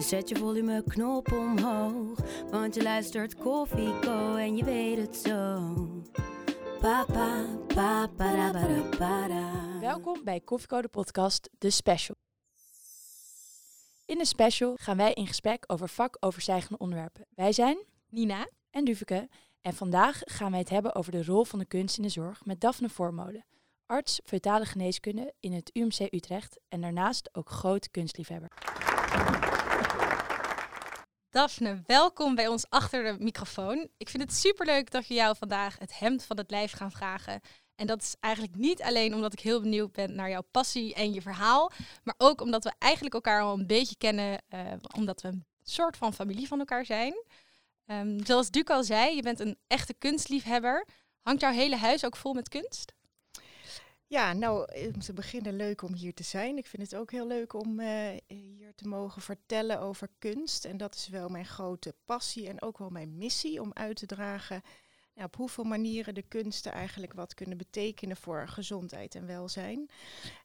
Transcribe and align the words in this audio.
Zet 0.00 0.28
je 0.28 0.36
volumeknop 0.36 1.32
omhoog. 1.32 2.18
Want 2.50 2.74
je 2.74 2.82
luistert 2.82 3.34
Koffieko 3.34 4.36
en 4.36 4.56
je 4.56 4.64
weet 4.64 4.96
het 4.96 5.16
zo. 5.16 5.74
Papa, 6.80 7.46
papa, 7.66 8.06
para, 8.16 8.82
para. 8.98 9.78
Welkom 9.80 10.24
bij 10.24 10.40
Koffiecode 10.40 10.88
Podcast, 10.88 11.48
de 11.58 11.70
special. 11.70 12.16
In 14.06 14.18
de 14.18 14.24
special 14.24 14.76
gaan 14.76 14.96
wij 14.96 15.12
in 15.12 15.26
gesprek 15.26 15.64
over 15.66 15.88
vakoverzijgende 15.88 16.78
onderwerpen. 16.78 17.26
Wij 17.34 17.52
zijn 17.52 17.84
Nina, 18.08 18.48
en 18.70 18.84
Duveke 18.84 19.28
en 19.60 19.74
vandaag 19.74 20.20
gaan 20.24 20.50
wij 20.50 20.60
het 20.60 20.70
hebben 20.70 20.94
over 20.94 21.12
de 21.12 21.24
rol 21.24 21.44
van 21.44 21.58
de 21.58 21.64
kunst 21.66 21.96
in 21.96 22.02
de 22.02 22.08
zorg 22.08 22.44
met 22.44 22.60
Daphne 22.60 22.88
Voormolen, 22.88 23.44
arts 23.86 24.20
feutale 24.24 24.64
geneeskunde 24.64 25.34
in 25.40 25.52
het 25.52 25.70
UMC 25.72 26.12
Utrecht 26.12 26.58
en 26.68 26.80
daarnaast 26.80 27.28
ook 27.32 27.50
groot 27.50 27.90
kunstliefhebber. 27.90 28.50
Daphne, 31.30 31.82
welkom 31.86 32.34
bij 32.34 32.48
ons 32.48 32.66
achter 32.68 33.04
de 33.04 33.24
microfoon. 33.24 33.88
Ik 33.96 34.08
vind 34.08 34.22
het 34.22 34.34
superleuk 34.34 34.90
dat 34.90 35.06
we 35.06 35.14
jou 35.14 35.36
vandaag 35.36 35.78
het 35.78 35.98
hemd 35.98 36.24
van 36.24 36.36
het 36.36 36.50
lijf 36.50 36.72
gaan 36.72 36.90
vragen. 36.90 37.40
En 37.74 37.86
dat 37.86 38.02
is 38.02 38.16
eigenlijk 38.20 38.56
niet 38.56 38.82
alleen 38.82 39.14
omdat 39.14 39.32
ik 39.32 39.40
heel 39.40 39.60
benieuwd 39.60 39.92
ben 39.92 40.14
naar 40.14 40.30
jouw 40.30 40.44
passie 40.50 40.94
en 40.94 41.12
je 41.12 41.22
verhaal, 41.22 41.70
maar 42.02 42.14
ook 42.18 42.40
omdat 42.40 42.64
we 42.64 42.72
eigenlijk 42.78 43.14
elkaar 43.14 43.42
al 43.42 43.58
een 43.58 43.66
beetje 43.66 43.96
kennen, 43.96 44.42
eh, 44.48 44.72
omdat 44.96 45.22
we 45.22 45.28
een 45.28 45.44
soort 45.62 45.96
van 45.96 46.14
familie 46.14 46.48
van 46.48 46.58
elkaar 46.58 46.84
zijn. 46.84 47.24
Ehm, 47.86 48.24
zoals 48.24 48.50
Duke 48.50 48.72
al 48.72 48.84
zei, 48.84 49.16
je 49.16 49.22
bent 49.22 49.40
een 49.40 49.58
echte 49.66 49.94
kunstliefhebber. 49.94 50.86
Hangt 51.22 51.40
jouw 51.40 51.52
hele 51.52 51.76
huis 51.76 52.04
ook 52.04 52.16
vol 52.16 52.32
met 52.32 52.48
kunst? 52.48 52.92
Ja, 54.10 54.32
nou, 54.32 54.66
om 54.94 55.00
te 55.00 55.12
beginnen 55.12 55.56
leuk 55.56 55.82
om 55.82 55.94
hier 55.94 56.14
te 56.14 56.22
zijn. 56.22 56.56
Ik 56.56 56.66
vind 56.66 56.82
het 56.82 56.94
ook 56.94 57.10
heel 57.10 57.26
leuk 57.26 57.52
om 57.52 57.80
eh, 57.80 58.16
hier 58.26 58.74
te 58.74 58.88
mogen 58.88 59.22
vertellen 59.22 59.80
over 59.80 60.08
kunst. 60.18 60.64
En 60.64 60.76
dat 60.76 60.94
is 60.94 61.08
wel 61.08 61.28
mijn 61.28 61.46
grote 61.46 61.94
passie 62.04 62.48
en 62.48 62.62
ook 62.62 62.78
wel 62.78 62.90
mijn 62.90 63.18
missie 63.18 63.60
om 63.60 63.70
uit 63.72 63.96
te 63.96 64.06
dragen 64.06 64.62
ja, 65.14 65.24
op 65.24 65.36
hoeveel 65.36 65.64
manieren 65.64 66.14
de 66.14 66.22
kunsten 66.22 66.72
eigenlijk 66.72 67.12
wat 67.12 67.34
kunnen 67.34 67.58
betekenen 67.58 68.16
voor 68.16 68.48
gezondheid 68.48 69.14
en 69.14 69.26
welzijn. 69.26 69.90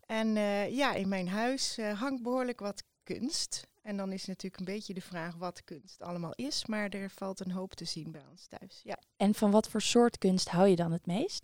En 0.06 0.38
eh, 0.38 0.76
ja, 0.76 0.94
in 0.94 1.10
mijn 1.10 1.28
huis 1.28 1.78
hangt 1.78 2.24
behoorlijk 2.24 2.60
wat 2.60 2.84
kunst. 3.04 3.68
En 3.82 3.98
dan 3.98 4.12
is 4.12 4.26
natuurlijk 4.26 4.60
een 4.60 4.74
beetje 4.76 4.94
de 4.94 5.02
vraag 5.02 5.36
wat 5.36 5.64
kunst 5.64 6.02
allemaal 6.02 6.34
is, 6.36 6.66
maar 6.66 6.90
er 6.90 7.10
valt 7.10 7.40
een 7.40 7.52
hoop 7.52 7.74
te 7.74 7.86
zien 7.86 8.12
bij 8.12 8.26
ons 8.32 8.48
thuis. 8.48 8.82
Ja. 8.84 9.00
En 9.18 9.34
van 9.34 9.52
wat 9.52 9.70
voor 9.70 9.82
soort 9.82 10.18
kunst 10.18 10.50
hou 10.50 10.68
je 10.68 10.76
dan 10.76 10.92
het 10.92 11.06
meest? 11.06 11.44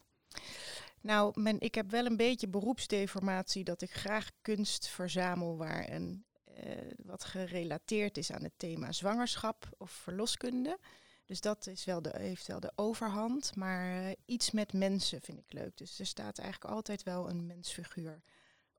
Nou, 1.02 1.42
men, 1.42 1.60
ik 1.60 1.76
heb 1.76 1.92
wel 1.92 2.06
een 2.06 2.18
beetje 2.18 2.48
beroepsdeformatie 2.48 3.64
dat 3.64 3.82
ik 3.82 3.94
graag 3.94 4.32
kunst 4.42 4.88
verzamel 4.88 5.58
waar 5.58 5.90
een, 5.90 6.26
uh, 6.64 6.92
wat 6.98 7.24
gerelateerd 7.24 8.18
is 8.18 8.32
aan 8.32 8.44
het 8.44 8.54
thema 8.58 8.92
zwangerschap 8.92 9.70
of 9.78 9.92
verloskunde. 9.92 10.80
Dus 11.26 11.42
dat 11.42 11.68
is 11.68 11.86
wel 11.86 12.02
de, 12.02 12.14
heeft 12.18 12.48
wel 12.48 12.60
de 12.60 12.72
overhand. 12.76 13.56
Maar 13.56 14.04
uh, 14.04 14.12
iets 14.26 14.52
met 14.52 14.74
mensen 14.74 15.22
vind 15.22 15.40
ik 15.40 15.54
leuk. 15.54 15.78
Dus 15.78 16.00
er 16.00 16.06
staat 16.06 16.38
eigenlijk 16.38 16.74
altijd 16.74 17.04
wel 17.04 17.30
een 17.30 17.46
mensfiguur 17.46 18.22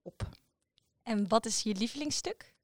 op. 0.02 0.28
En 1.02 1.28
wat 1.28 1.46
is 1.46 1.62
je 1.62 1.74
lievelingsstuk? 1.74 2.54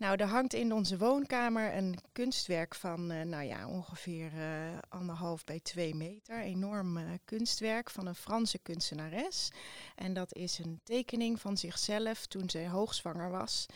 Nou, 0.00 0.16
er 0.16 0.26
hangt 0.26 0.54
in 0.54 0.72
onze 0.72 0.98
woonkamer 0.98 1.76
een 1.76 1.98
kunstwerk 2.12 2.74
van, 2.74 3.12
uh, 3.12 3.22
nou 3.22 3.44
ja, 3.44 3.68
ongeveer 3.68 4.32
uh, 4.34 4.78
anderhalf 4.88 5.44
bij 5.44 5.60
twee 5.62 5.94
meter. 5.94 6.40
Enorm 6.40 6.96
uh, 6.96 7.04
kunstwerk 7.24 7.90
van 7.90 8.06
een 8.06 8.14
Franse 8.14 8.58
kunstenares. 8.58 9.50
En 9.94 10.14
dat 10.14 10.34
is 10.34 10.58
een 10.58 10.80
tekening 10.84 11.40
van 11.40 11.56
zichzelf 11.56 12.26
toen 12.26 12.50
zij 12.50 12.68
hoogzwanger 12.68 13.30
was. 13.30 13.66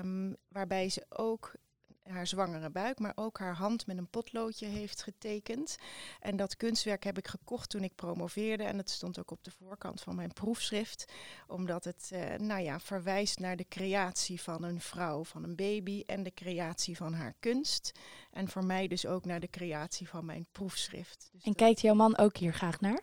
Um, 0.00 0.36
waarbij 0.48 0.88
ze 0.88 1.04
ook 1.08 1.54
haar 2.02 2.26
zwangere 2.26 2.70
buik, 2.70 2.98
maar 2.98 3.12
ook 3.14 3.38
haar 3.38 3.54
hand 3.54 3.86
met 3.86 3.98
een 3.98 4.10
potloodje 4.10 4.66
heeft 4.66 5.02
getekend. 5.02 5.76
En 6.20 6.36
dat 6.36 6.56
kunstwerk 6.56 7.04
heb 7.04 7.18
ik 7.18 7.28
gekocht 7.28 7.70
toen 7.70 7.82
ik 7.82 7.94
promoveerde. 7.94 8.64
En 8.64 8.76
het 8.76 8.90
stond 8.90 9.18
ook 9.18 9.30
op 9.30 9.44
de 9.44 9.50
voorkant 9.50 10.00
van 10.00 10.14
mijn 10.14 10.32
proefschrift. 10.32 11.12
Omdat 11.46 11.84
het 11.84 12.10
uh, 12.12 12.34
nou 12.34 12.62
ja, 12.62 12.80
verwijst 12.80 13.38
naar 13.38 13.56
de 13.56 13.68
creatie 13.68 14.40
van 14.40 14.62
een 14.62 14.80
vrouw, 14.80 15.24
van 15.24 15.44
een 15.44 15.56
baby. 15.56 16.02
En 16.06 16.22
de 16.22 16.34
creatie 16.34 16.96
van 16.96 17.14
haar 17.14 17.34
kunst. 17.40 17.92
En 18.30 18.48
voor 18.48 18.64
mij 18.64 18.88
dus 18.88 19.06
ook 19.06 19.24
naar 19.24 19.40
de 19.40 19.50
creatie 19.50 20.08
van 20.08 20.24
mijn 20.24 20.46
proefschrift. 20.52 21.28
Dus 21.32 21.42
en 21.42 21.54
kijkt 21.54 21.80
jouw 21.80 21.94
man 21.94 22.18
ook 22.18 22.36
hier 22.36 22.54
graag 22.54 22.80
naar? 22.80 23.02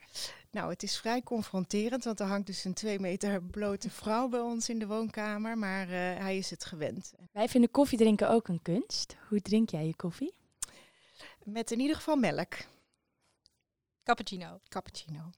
Nou, 0.51 0.69
het 0.69 0.83
is 0.83 0.97
vrij 0.97 1.21
confronterend, 1.21 2.03
want 2.03 2.19
er 2.19 2.25
hangt 2.25 2.47
dus 2.47 2.63
een 2.63 2.73
twee 2.73 2.99
meter 2.99 3.43
blote 3.43 3.89
vrouw 3.89 4.27
bij 4.27 4.39
ons 4.39 4.69
in 4.69 4.79
de 4.79 4.87
woonkamer, 4.87 5.57
maar 5.57 5.87
uh, 5.87 5.93
hij 5.93 6.37
is 6.37 6.49
het 6.49 6.65
gewend. 6.65 7.13
Wij 7.31 7.49
vinden 7.49 7.71
koffie 7.71 7.97
drinken 7.97 8.29
ook 8.29 8.47
een 8.47 8.61
kunst. 8.61 9.15
Hoe 9.27 9.41
drink 9.41 9.69
jij 9.69 9.85
je 9.85 9.95
koffie? 9.95 10.33
Met 11.43 11.71
in 11.71 11.79
ieder 11.79 11.95
geval 11.95 12.15
melk. 12.15 12.53
Cappuccino. 14.03 14.59
Cappuccino. 14.67 15.29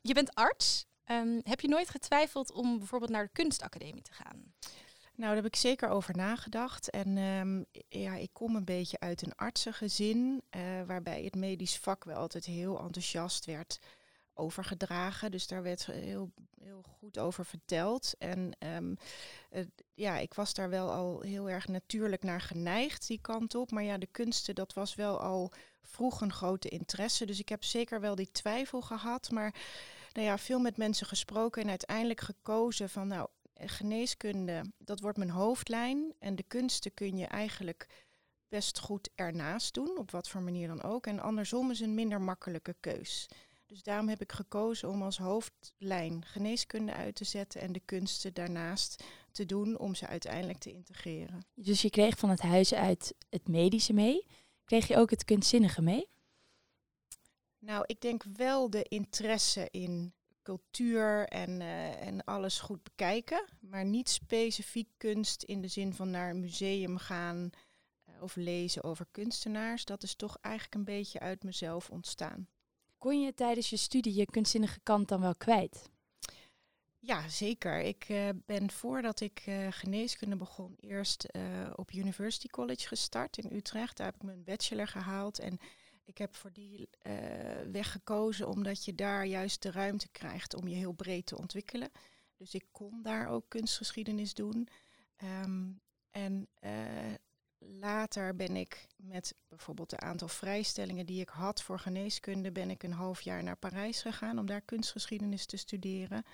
Je 0.00 0.14
bent 0.14 0.34
arts. 0.34 0.86
Um, 1.06 1.40
heb 1.42 1.60
je 1.60 1.68
nooit 1.68 1.88
getwijfeld 1.88 2.52
om 2.52 2.78
bijvoorbeeld 2.78 3.10
naar 3.10 3.24
de 3.24 3.32
kunstacademie 3.32 4.02
te 4.02 4.12
gaan? 4.12 4.54
Nou, 5.14 5.34
daar 5.34 5.34
heb 5.34 5.46
ik 5.46 5.56
zeker 5.56 5.88
over 5.88 6.16
nagedacht. 6.16 6.90
En 6.90 7.16
um, 7.16 7.64
ja, 7.88 8.14
ik 8.14 8.30
kom 8.32 8.56
een 8.56 8.64
beetje 8.64 9.00
uit 9.00 9.22
een 9.22 9.34
artsengezin, 9.34 10.42
uh, 10.50 10.62
waarbij 10.86 11.24
het 11.24 11.34
medisch 11.34 11.78
vak 11.78 12.04
wel 12.04 12.16
altijd 12.16 12.44
heel 12.44 12.80
enthousiast 12.80 13.44
werd 13.44 13.78
overgedragen. 14.36 15.30
Dus 15.30 15.46
daar 15.46 15.62
werd 15.62 15.86
heel, 15.86 16.32
heel 16.60 16.82
goed 16.98 17.18
over 17.18 17.44
verteld. 17.44 18.14
En 18.18 18.52
uh, 18.58 19.64
ja, 19.94 20.18
ik 20.18 20.34
was 20.34 20.54
daar 20.54 20.70
wel 20.70 20.92
al 20.92 21.20
heel 21.20 21.50
erg 21.50 21.68
natuurlijk 21.68 22.22
naar 22.22 22.40
geneigd, 22.40 23.06
die 23.06 23.20
kant 23.20 23.54
op. 23.54 23.70
Maar 23.70 23.82
ja, 23.82 23.98
de 23.98 24.08
kunsten, 24.10 24.54
dat 24.54 24.72
was 24.72 24.94
wel 24.94 25.20
al 25.20 25.52
vroeg 25.82 26.20
een 26.20 26.32
grote 26.32 26.68
interesse. 26.68 27.26
Dus 27.26 27.38
ik 27.38 27.48
heb 27.48 27.64
zeker 27.64 28.00
wel 28.00 28.14
die 28.14 28.30
twijfel 28.30 28.80
gehad. 28.80 29.30
Maar 29.30 29.54
nou 30.12 30.26
ja, 30.26 30.38
veel 30.38 30.58
met 30.58 30.76
mensen 30.76 31.06
gesproken 31.06 31.62
en 31.62 31.68
uiteindelijk 31.68 32.20
gekozen 32.20 32.88
van 32.88 33.08
nou, 33.08 33.28
geneeskunde, 33.54 34.72
dat 34.78 35.00
wordt 35.00 35.18
mijn 35.18 35.30
hoofdlijn. 35.30 36.14
En 36.18 36.36
de 36.36 36.42
kunsten 36.42 36.94
kun 36.94 37.16
je 37.16 37.26
eigenlijk 37.26 38.04
best 38.48 38.78
goed 38.78 39.10
ernaast 39.14 39.74
doen, 39.74 39.98
op 39.98 40.10
wat 40.10 40.28
voor 40.28 40.42
manier 40.42 40.68
dan 40.68 40.82
ook. 40.82 41.06
En 41.06 41.20
andersom 41.20 41.70
is 41.70 41.80
een 41.80 41.94
minder 41.94 42.20
makkelijke 42.20 42.76
keus. 42.80 43.28
Dus 43.66 43.82
daarom 43.82 44.08
heb 44.08 44.20
ik 44.20 44.32
gekozen 44.32 44.88
om 44.88 45.02
als 45.02 45.18
hoofdlijn 45.18 46.24
geneeskunde 46.24 46.92
uit 46.92 47.14
te 47.14 47.24
zetten 47.24 47.60
en 47.60 47.72
de 47.72 47.80
kunsten 47.80 48.34
daarnaast 48.34 49.04
te 49.32 49.46
doen 49.46 49.78
om 49.78 49.94
ze 49.94 50.06
uiteindelijk 50.06 50.58
te 50.58 50.72
integreren. 50.72 51.46
Dus 51.54 51.82
je 51.82 51.90
kreeg 51.90 52.18
van 52.18 52.30
het 52.30 52.40
huis 52.40 52.74
uit 52.74 53.14
het 53.30 53.48
medische 53.48 53.92
mee. 53.92 54.26
Kreeg 54.64 54.88
je 54.88 54.96
ook 54.96 55.10
het 55.10 55.24
kunstzinnige 55.24 55.82
mee? 55.82 56.08
Nou, 57.58 57.84
ik 57.86 58.00
denk 58.00 58.22
wel 58.22 58.70
de 58.70 58.82
interesse 58.82 59.68
in 59.70 60.14
cultuur 60.42 61.28
en, 61.28 61.60
uh, 61.60 62.06
en 62.06 62.24
alles 62.24 62.58
goed 62.58 62.82
bekijken, 62.82 63.44
maar 63.60 63.84
niet 63.84 64.08
specifiek 64.08 64.88
kunst 64.96 65.42
in 65.42 65.60
de 65.60 65.68
zin 65.68 65.94
van 65.94 66.10
naar 66.10 66.30
een 66.30 66.40
museum 66.40 66.98
gaan 66.98 67.50
uh, 68.08 68.22
of 68.22 68.36
lezen 68.36 68.84
over 68.84 69.06
kunstenaars. 69.10 69.84
Dat 69.84 70.02
is 70.02 70.14
toch 70.14 70.38
eigenlijk 70.40 70.74
een 70.74 70.84
beetje 70.84 71.20
uit 71.20 71.42
mezelf 71.42 71.90
ontstaan. 71.90 72.48
Kon 73.06 73.20
je 73.20 73.34
tijdens 73.34 73.70
je 73.70 73.76
studie 73.76 74.14
je 74.14 74.26
kunstzinnige 74.26 74.80
kant 74.82 75.08
dan 75.08 75.20
wel 75.20 75.34
kwijt? 75.34 75.90
Ja, 76.98 77.28
zeker. 77.28 77.80
Ik 77.80 78.08
uh, 78.08 78.28
ben 78.46 78.70
voordat 78.70 79.20
ik 79.20 79.44
uh, 79.46 79.66
geneeskunde 79.70 80.36
begon 80.36 80.76
eerst 80.80 81.26
uh, 81.36 81.42
op 81.74 81.92
University 81.92 82.46
College 82.48 82.86
gestart 82.86 83.38
in 83.38 83.56
Utrecht. 83.56 83.96
Daar 83.96 84.06
heb 84.06 84.14
ik 84.14 84.22
mijn 84.22 84.44
bachelor 84.44 84.86
gehaald 84.86 85.38
en 85.38 85.58
ik 86.04 86.18
heb 86.18 86.34
voor 86.34 86.52
die 86.52 86.88
weg 87.72 87.92
gekozen 87.92 88.48
omdat 88.48 88.84
je 88.84 88.94
daar 88.94 89.26
juist 89.26 89.62
de 89.62 89.70
ruimte 89.70 90.08
krijgt 90.08 90.54
om 90.54 90.68
je 90.68 90.76
heel 90.76 90.92
breed 90.92 91.26
te 91.26 91.38
ontwikkelen. 91.38 91.90
Dus 92.36 92.54
ik 92.54 92.64
kon 92.72 93.02
daar 93.02 93.28
ook 93.28 93.44
kunstgeschiedenis 93.48 94.34
doen. 94.34 94.68
Um, 95.44 95.80
en 96.10 96.48
later 97.68 98.36
ben 98.36 98.56
ik 98.56 98.86
met 98.96 99.34
bijvoorbeeld 99.48 99.90
de 99.90 100.00
aantal 100.00 100.28
vrijstellingen 100.28 101.06
die 101.06 101.20
ik 101.20 101.28
had 101.28 101.62
voor 101.62 101.78
geneeskunde, 101.78 102.52
ben 102.52 102.70
ik 102.70 102.82
een 102.82 102.92
half 102.92 103.20
jaar 103.20 103.42
naar 103.42 103.56
Parijs 103.56 104.02
gegaan 104.02 104.38
om 104.38 104.46
daar 104.46 104.60
kunstgeschiedenis 104.60 105.46
te 105.46 105.56
studeren. 105.56 106.24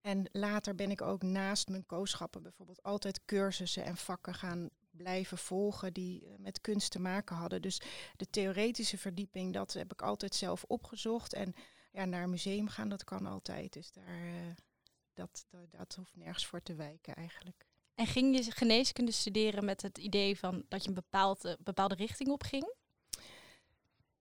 En 0.00 0.28
later 0.32 0.74
ben 0.74 0.90
ik 0.90 1.02
ook 1.02 1.22
naast 1.22 1.68
mijn 1.68 1.86
kooschappen 1.86 2.42
bijvoorbeeld 2.42 2.82
altijd 2.82 3.24
cursussen 3.24 3.84
en 3.84 3.96
vakken 3.96 4.34
gaan 4.34 4.70
blijven 4.90 5.38
volgen 5.38 5.92
die 5.92 6.26
eh, 6.26 6.38
met 6.38 6.60
kunst 6.60 6.90
te 6.90 7.00
maken 7.00 7.36
hadden. 7.36 7.62
Dus 7.62 7.80
de 8.16 8.30
theoretische 8.30 8.98
verdieping, 8.98 9.52
dat 9.52 9.72
heb 9.72 9.92
ik 9.92 10.02
altijd 10.02 10.34
zelf 10.34 10.64
opgezocht. 10.64 11.32
En 11.32 11.54
ja, 11.92 12.04
naar 12.04 12.22
een 12.22 12.30
museum 12.30 12.68
gaan, 12.68 12.88
dat 12.88 13.04
kan 13.04 13.26
altijd. 13.26 13.72
Dus 13.72 13.92
daar, 13.92 14.54
dat, 15.14 15.46
dat, 15.50 15.70
dat 15.70 15.94
hoeft 15.94 16.16
nergens 16.16 16.46
voor 16.46 16.62
te 16.62 16.74
wijken 16.74 17.14
eigenlijk. 17.14 17.67
En 17.98 18.06
ging 18.06 18.36
je 18.36 18.50
geneeskunde 18.50 19.12
studeren 19.12 19.64
met 19.64 19.82
het 19.82 19.98
idee 19.98 20.38
van 20.38 20.64
dat 20.68 20.82
je 20.82 20.88
een 20.88 20.94
bepaalde, 20.94 21.58
bepaalde 21.60 21.94
richting 21.94 22.28
op 22.30 22.42
ging? 22.42 22.74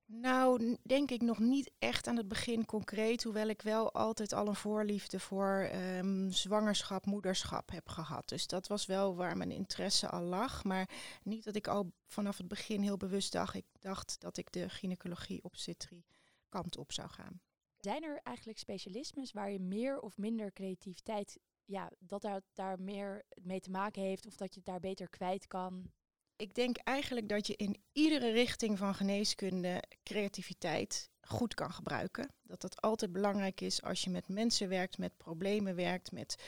Nou, 0.06 0.78
denk 0.84 1.12
ik 1.12 1.22
nog 1.22 1.40
niet 1.40 1.72
echt 1.80 2.08
aan 2.08 2.18
het 2.18 2.28
begin 2.28 2.66
concreet, 2.66 3.24
hoewel 3.24 3.48
ik 3.48 3.62
wel 3.62 3.94
altijd 3.94 4.34
al 4.34 4.48
een 4.48 4.56
voorliefde 4.56 5.20
voor 5.20 5.70
um, 5.74 6.32
zwangerschap, 6.32 7.06
moederschap 7.06 7.70
heb 7.72 7.90
gehad. 7.90 8.30
Dus 8.30 8.48
dat 8.48 8.68
was 8.68 8.86
wel 8.86 9.16
waar 9.16 9.38
mijn 9.38 9.52
interesse 9.52 10.10
al 10.10 10.24
lag, 10.24 10.64
maar 10.64 10.90
niet 11.24 11.44
dat 11.44 11.56
ik 11.56 11.68
al 11.68 11.92
vanaf 12.08 12.38
het 12.38 12.48
begin 12.48 12.82
heel 12.82 12.98
bewust 12.98 13.32
dacht, 13.32 13.56
ik 13.56 13.66
dacht 13.80 14.16
dat 14.20 14.38
ik 14.38 14.52
de 14.52 14.70
gynaecologie 14.70 15.44
obstetrie 15.44 16.06
kant 16.50 16.78
op 16.78 16.92
zou 16.92 17.10
gaan. 17.10 17.42
Zijn 17.80 18.04
er 18.04 18.20
eigenlijk 18.24 18.60
specialismes 18.60 19.32
waar 19.32 19.52
je 19.52 19.60
meer 19.60 20.00
of 20.00 20.18
minder 20.18 20.54
creativiteit, 20.54 21.40
ja, 21.68 21.92
dat 22.00 22.22
daar, 22.22 22.42
daar 22.54 22.80
meer 22.82 23.24
mee 23.42 23.60
te 23.60 23.72
maken 23.72 24.02
heeft 24.02 24.26
of 24.26 24.36
dat 24.36 24.50
je 24.54 24.60
het 24.60 24.66
daar 24.66 24.80
beter 24.80 25.10
kwijt 25.10 25.48
kan? 25.48 25.92
Ik 26.36 26.54
denk 26.54 26.78
eigenlijk 26.78 27.30
dat 27.30 27.48
je 27.48 27.56
in 27.56 27.82
iedere 27.92 28.32
richting 28.32 28.78
van 28.78 28.96
geneeskunde 28.96 29.84
creativiteit 30.04 31.10
goed 31.22 31.54
kan 31.54 31.72
gebruiken. 31.72 32.34
Dat 32.44 32.62
dat 32.62 32.82
altijd 32.82 33.12
belangrijk 33.12 33.62
is 33.62 33.82
als 33.82 34.04
je 34.04 34.10
met 34.10 34.28
mensen 34.28 34.70
werkt, 34.70 34.98
met 34.98 35.18
problemen 35.18 35.76
werkt, 35.76 36.12
met 36.12 36.44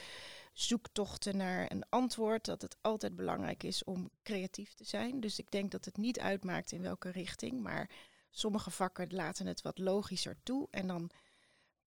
zoektochten 0.52 1.36
naar 1.36 1.72
een 1.72 1.84
antwoord. 1.88 2.44
Dat 2.44 2.62
het 2.62 2.76
altijd 2.80 3.16
belangrijk 3.16 3.62
is 3.62 3.84
om 3.84 4.10
creatief 4.22 4.74
te 4.74 4.84
zijn. 4.84 5.20
Dus 5.20 5.38
ik 5.38 5.50
denk 5.50 5.70
dat 5.70 5.84
het 5.84 5.96
niet 5.96 6.20
uitmaakt 6.20 6.72
in 6.72 6.82
welke 6.82 7.10
richting. 7.10 7.62
Maar 7.62 7.90
sommige 8.30 8.70
vakken 8.70 9.14
laten 9.14 9.46
het 9.46 9.62
wat 9.62 9.78
logischer 9.78 10.36
toe. 10.42 10.68
En 10.70 10.86
dan 10.86 11.10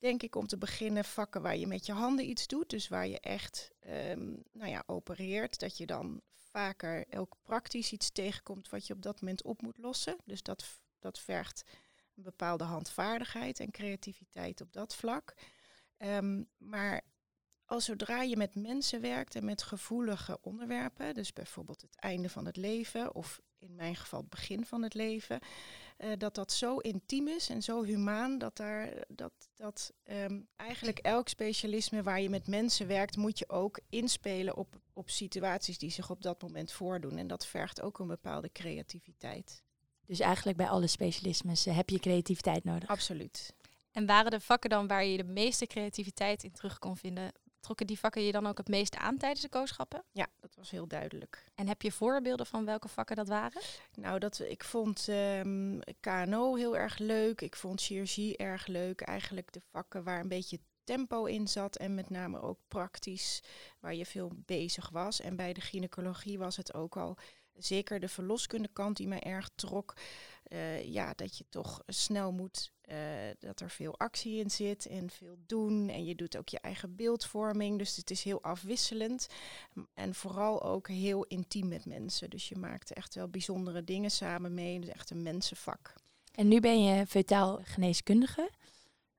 denk 0.04 0.24
ik 0.24 0.36
om 0.36 0.48
te 0.48 0.58
beginnen 0.58 1.06
vakken 1.06 1.42
waar 1.42 1.58
je 1.58 1.68
met 1.68 1.86
je 1.86 1.94
handen 1.94 2.30
iets 2.30 2.48
doet. 2.48 2.70
Dus 2.70 2.88
waar 2.88 3.08
je 3.08 3.20
echt 3.20 3.72
um, 3.88 4.44
nou 4.52 4.70
ja, 4.70 4.84
opereert. 4.86 5.60
Dat 5.60 5.78
je 5.78 5.86
dan 5.86 6.22
vaker 6.36 7.06
ook 7.18 7.36
praktisch 7.42 7.92
iets 7.92 8.12
tegenkomt 8.12 8.70
wat 8.70 8.88
je 8.88 8.94
op 8.94 9.02
dat 9.02 9.22
moment 9.22 9.44
op 9.44 9.62
moet 9.62 9.78
lossen. 9.78 10.18
Dus 10.26 10.44
dat, 10.44 10.66
dat 11.00 11.20
vergt 11.20 11.64
een 12.16 12.24
bepaalde 12.24 12.64
handvaardigheid 12.64 13.60
en 13.60 13.72
creativiteit 13.72 14.62
op 14.62 14.74
dat 14.74 14.96
vlak. 14.96 15.34
Um, 15.98 16.50
maar 16.58 17.02
als 17.66 17.86
zodra 17.86 18.22
je 18.22 18.38
met 18.38 18.56
mensen 18.56 19.02
werkt 19.02 19.36
en 19.36 19.46
met 19.46 19.64
gevoelige 19.64 20.38
onderwerpen, 20.42 21.14
dus 21.14 21.34
bijvoorbeeld 21.34 21.82
het 21.82 21.96
einde 21.96 22.30
van 22.30 22.46
het 22.46 22.58
leven 22.58 23.16
of 23.16 23.42
in 23.64 23.76
mijn 23.76 23.96
geval 23.96 24.20
het 24.20 24.30
begin 24.30 24.66
van 24.66 24.84
het 24.84 24.94
leven, 24.94 25.40
uh, 25.98 26.12
dat 26.18 26.36
dat 26.36 26.52
zo 26.52 26.78
intiem 26.78 27.28
is 27.28 27.50
en 27.50 27.62
zo 27.62 27.84
humaan 27.84 28.38
dat 28.38 28.58
daar 28.58 29.04
dat, 29.08 29.34
dat 29.56 29.94
um, 30.04 30.48
eigenlijk 30.56 31.00
elk 31.00 31.28
specialisme 31.28 32.04
waar 32.04 32.22
je 32.22 32.30
met 32.30 32.48
mensen 32.48 32.88
werkt, 32.88 33.18
moet 33.18 33.40
je 33.40 33.50
ook 33.50 33.80
inspelen 33.90 34.58
op, 34.58 34.76
op 34.94 35.10
situaties 35.10 35.78
die 35.78 35.92
zich 35.92 36.10
op 36.10 36.22
dat 36.22 36.42
moment 36.42 36.72
voordoen. 36.72 37.18
En 37.18 37.28
dat 37.28 37.46
vergt 37.46 37.82
ook 37.82 38.00
een 38.00 38.08
bepaalde 38.08 38.52
creativiteit. 38.52 39.64
Dus 40.06 40.20
eigenlijk 40.20 40.58
bij 40.58 40.70
alle 40.70 40.88
specialismes 40.88 41.66
heb 41.66 41.90
je 41.90 42.00
creativiteit 42.00 42.64
nodig? 42.64 42.90
Absoluut. 42.90 43.54
En 43.92 44.06
waren 44.06 44.32
de 44.32 44.40
vakken 44.40 44.70
dan 44.70 44.88
waar 44.88 45.06
je 45.06 45.18
de 45.18 45.24
meeste 45.24 45.68
creativiteit 45.68 46.44
in 46.44 46.52
terug 46.52 46.80
kon 46.80 46.98
vinden, 46.98 47.32
trokken 47.64 47.88
die 47.88 48.00
vakken 48.00 48.22
je 48.22 48.32
dan 48.32 48.48
ook 48.48 48.58
het 48.58 48.68
meeste 48.68 48.98
aan 48.98 49.18
tijdens 49.18 49.42
de 49.42 49.50
kooschappen? 49.50 50.04
Ja, 50.12 50.28
dat 50.40 50.56
was 50.56 50.72
heel 50.72 50.88
duidelijk. 50.88 51.46
En 51.56 51.68
heb 51.68 51.82
je 51.82 51.92
voorbeelden 51.92 52.46
van 52.46 52.66
welke 52.66 52.88
vakken 52.88 53.16
dat 53.16 53.28
waren? 53.28 53.62
Nou, 53.94 54.20
dat, 54.20 54.40
ik 54.40 54.64
vond 54.64 55.08
um, 55.08 55.80
KNO 56.00 56.56
heel 56.56 56.78
erg 56.78 56.98
leuk. 56.98 57.42
Ik 57.42 57.56
vond 57.56 57.82
chirurgie 57.82 58.38
erg 58.38 58.68
leuk. 58.68 59.02
Eigenlijk 59.02 59.54
de 59.54 59.62
vakken 59.72 60.04
waar 60.04 60.20
een 60.20 60.28
beetje 60.28 60.60
tempo 60.84 61.26
in 61.26 61.48
zat 61.48 61.76
en 61.76 61.96
met 61.96 62.10
name 62.10 62.42
ook 62.42 62.60
praktisch, 62.68 63.44
waar 63.80 63.96
je 63.96 64.06
veel 64.06 64.32
bezig 64.36 64.90
was. 64.90 65.22
En 65.22 65.36
bij 65.36 65.54
de 65.54 65.62
gynaecologie 65.62 66.38
was 66.38 66.58
het 66.58 66.74
ook 66.74 66.98
al 66.98 67.18
zeker 67.54 68.00
de 68.00 68.10
verloskundekant 68.10 68.98
die 68.98 69.08
mij 69.08 69.22
erg 69.22 69.50
trok. 69.56 69.94
Uh, 70.48 70.84
ja, 70.84 71.14
dat 71.16 71.38
je 71.38 71.46
toch 71.50 71.84
snel 71.88 72.32
moet, 72.32 72.72
uh, 72.92 72.98
dat 73.40 73.60
er 73.60 73.70
veel 73.70 73.98
actie 73.98 74.40
in 74.40 74.52
zit 74.52 74.86
en 74.86 75.10
veel 75.10 75.36
doen. 75.46 75.90
En 75.90 76.06
je 76.06 76.16
doet 76.16 76.38
ook 76.38 76.50
je 76.50 76.60
eigen 76.60 76.96
beeldvorming. 76.96 77.78
Dus 77.78 77.96
het 77.96 78.12
is 78.12 78.24
heel 78.24 78.42
afwisselend. 78.42 79.28
En 79.94 80.16
vooral 80.16 80.64
ook 80.64 80.88
heel 80.88 81.24
intiem 81.24 81.68
met 81.68 81.86
mensen. 81.86 82.30
Dus 82.30 82.50
je 82.50 82.58
maakt 82.58 82.94
echt 82.94 83.16
wel 83.16 83.28
bijzondere 83.28 83.84
dingen 83.84 84.12
samen 84.12 84.54
mee. 84.54 84.76
Het 84.76 84.84
is 84.84 84.94
echt 84.94 85.10
een 85.10 85.24
mensenvak. 85.24 85.94
En 86.32 86.48
nu 86.48 86.60
ben 86.60 86.84
je 86.84 87.06
feutaal 87.06 87.60
geneeskundige. 87.64 88.50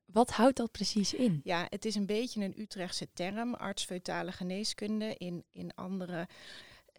Wat 0.05 0.31
houdt 0.31 0.57
dat 0.57 0.71
precies 0.71 1.15
in? 1.15 1.41
Ja, 1.45 1.67
het 1.69 1.85
is 1.85 1.95
een 1.95 2.07
beetje 2.07 2.45
een 2.45 2.61
Utrechtse 2.61 3.09
term, 3.13 3.55
arts-feutale 3.55 4.33
geneeskunde. 4.33 5.15
In, 5.19 5.45
in 5.53 5.75
andere 5.75 6.29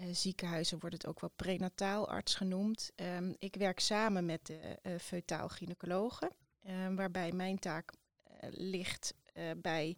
uh, 0.01 0.07
ziekenhuizen 0.11 0.79
wordt 0.79 0.95
het 0.95 1.07
ook 1.07 1.19
wel 1.19 1.31
prenataal 1.35 2.09
arts 2.09 2.35
genoemd. 2.35 2.91
Um, 2.95 3.35
ik 3.39 3.55
werk 3.55 3.79
samen 3.79 4.25
met 4.25 4.45
de 4.45 4.79
uh, 4.83 4.95
feutaal 4.99 5.49
gynaecologen, 5.49 6.31
um, 6.67 6.95
waarbij 6.95 7.31
mijn 7.31 7.59
taak 7.59 7.91
uh, 7.91 8.49
ligt 8.51 9.13
bij 9.57 9.97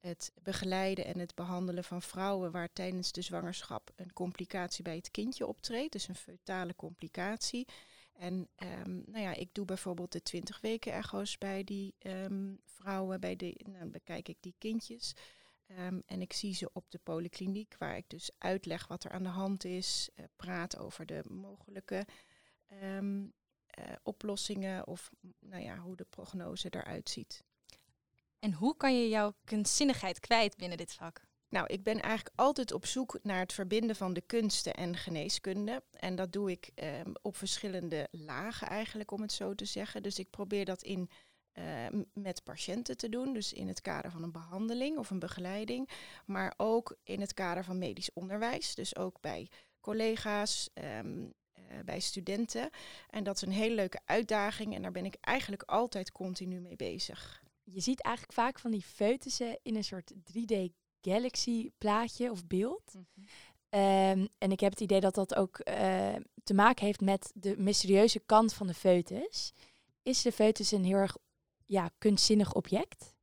het 0.00 0.32
begeleiden 0.42 1.04
en 1.04 1.18
het 1.18 1.34
behandelen 1.34 1.84
van 1.84 2.02
vrouwen 2.02 2.50
waar 2.50 2.72
tijdens 2.72 3.12
de 3.12 3.22
zwangerschap 3.22 3.92
een 3.96 4.12
complicatie 4.12 4.84
bij 4.84 4.96
het 4.96 5.10
kindje 5.10 5.46
optreedt, 5.46 5.92
dus 5.92 6.08
een 6.08 6.14
feutale 6.14 6.76
complicatie. 6.76 7.66
En 8.12 8.48
um, 8.84 9.02
nou 9.06 9.22
ja, 9.22 9.34
ik 9.34 9.48
doe 9.52 9.64
bijvoorbeeld 9.64 10.12
de 10.12 10.22
20 10.22 10.60
weken 10.60 10.92
echo's 10.92 11.38
bij 11.38 11.64
die 11.64 11.94
vrouwen, 12.64 13.20
bij 13.20 13.36
de, 13.36 13.60
nou, 13.70 13.86
bekijk 13.86 14.28
ik 14.28 14.36
die 14.40 14.54
kindjes. 14.58 15.14
Um, 15.66 16.02
en 16.06 16.20
ik 16.20 16.32
zie 16.32 16.54
ze 16.54 16.70
op 16.72 16.90
de 16.90 16.98
polykliniek, 17.02 17.74
waar 17.78 17.96
ik 17.96 18.08
dus 18.08 18.30
uitleg 18.38 18.86
wat 18.86 19.04
er 19.04 19.10
aan 19.10 19.22
de 19.22 19.28
hand 19.28 19.64
is, 19.64 20.08
uh, 20.14 20.24
praat 20.36 20.78
over 20.78 21.06
de 21.06 21.22
mogelijke 21.28 22.06
um, 22.82 23.32
uh, 23.78 23.84
oplossingen 24.02 24.86
of 24.86 25.10
nou 25.38 25.62
ja, 25.62 25.78
hoe 25.78 25.96
de 25.96 26.06
prognose 26.10 26.68
eruit 26.70 27.10
ziet. 27.10 27.44
En 28.38 28.52
hoe 28.52 28.76
kan 28.76 29.00
je 29.00 29.08
jouw 29.08 29.34
kunstzinnigheid 29.44 30.20
kwijt 30.20 30.56
binnen 30.56 30.78
dit 30.78 30.92
vak? 30.92 31.26
Nou, 31.48 31.66
ik 31.66 31.82
ben 31.82 32.00
eigenlijk 32.00 32.38
altijd 32.38 32.72
op 32.72 32.86
zoek 32.86 33.18
naar 33.22 33.38
het 33.38 33.52
verbinden 33.52 33.96
van 33.96 34.12
de 34.12 34.20
kunsten 34.20 34.74
en 34.74 34.96
geneeskunde. 34.96 35.82
En 35.90 36.14
dat 36.14 36.32
doe 36.32 36.50
ik 36.50 36.70
um, 36.74 37.12
op 37.22 37.36
verschillende 37.36 38.08
lagen 38.10 38.66
eigenlijk, 38.66 39.10
om 39.10 39.20
het 39.20 39.32
zo 39.32 39.54
te 39.54 39.64
zeggen. 39.64 40.02
Dus 40.02 40.18
ik 40.18 40.30
probeer 40.30 40.64
dat 40.64 40.82
in 40.82 41.10
uh, 41.58 42.00
met 42.12 42.44
patiënten 42.44 42.96
te 42.96 43.08
doen, 43.08 43.32
dus 43.32 43.52
in 43.52 43.68
het 43.68 43.80
kader 43.80 44.10
van 44.10 44.22
een 44.22 44.32
behandeling 44.32 44.98
of 44.98 45.10
een 45.10 45.18
begeleiding, 45.18 45.88
maar 46.26 46.54
ook 46.56 46.96
in 47.02 47.20
het 47.20 47.34
kader 47.34 47.64
van 47.64 47.78
medisch 47.78 48.12
onderwijs, 48.12 48.74
dus 48.74 48.96
ook 48.96 49.20
bij 49.20 49.48
collega's, 49.80 50.70
um, 50.74 51.32
uh, 51.58 51.78
bij 51.84 52.00
studenten. 52.00 52.70
En 53.10 53.24
dat 53.24 53.36
is 53.36 53.42
een 53.42 53.52
hele 53.52 53.74
leuke 53.74 54.00
uitdaging 54.04 54.74
en 54.74 54.82
daar 54.82 54.92
ben 54.92 55.04
ik 55.04 55.16
eigenlijk 55.20 55.62
altijd 55.62 56.12
continu 56.12 56.60
mee 56.60 56.76
bezig. 56.76 57.42
Je 57.62 57.80
ziet 57.80 58.00
eigenlijk 58.00 58.34
vaak 58.34 58.58
van 58.58 58.70
die 58.70 58.82
foetussen 58.82 59.58
in 59.62 59.76
een 59.76 59.84
soort 59.84 60.12
3D 60.14 60.56
galaxy 61.00 61.70
plaatje 61.78 62.30
of 62.30 62.46
beeld. 62.46 62.94
Mm 62.94 63.06
-hmm. 63.14 63.80
um, 63.80 64.28
en 64.38 64.52
ik 64.52 64.60
heb 64.60 64.70
het 64.70 64.80
idee 64.80 65.00
dat 65.00 65.14
dat 65.14 65.34
ook 65.34 65.60
uh, 65.68 66.14
te 66.44 66.54
maken 66.54 66.84
heeft 66.84 67.00
met 67.00 67.32
de 67.34 67.54
mysterieuze 67.58 68.20
kant 68.20 68.52
van 68.52 68.66
de 68.66 68.74
foetus. 68.74 69.52
Is 70.02 70.22
de 70.22 70.32
foetus 70.32 70.70
een 70.70 70.84
heel 70.84 70.96
erg 70.96 71.16
ja, 71.66 71.90
kunstzinnig 71.98 72.52
object? 72.52 73.14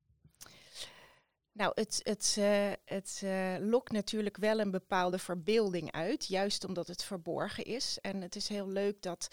Nou, 1.54 1.72
het, 1.76 2.00
het, 2.04 2.36
uh, 2.40 2.72
het 2.86 3.22
uh, 3.24 3.56
lokt 3.60 3.92
natuurlijk 3.92 4.38
wel 4.38 4.60
een 4.60 4.72
bepaalde 4.72 5.18
verbeelding 5.18 5.92
uit, 5.92 6.26
juist 6.28 6.66
omdat 6.66 6.88
het 6.88 7.04
verborgen 7.04 7.64
is. 7.64 7.98
En 8.02 8.22
het 8.22 8.36
is 8.36 8.48
heel 8.48 8.68
leuk 8.68 9.02
dat, 9.02 9.28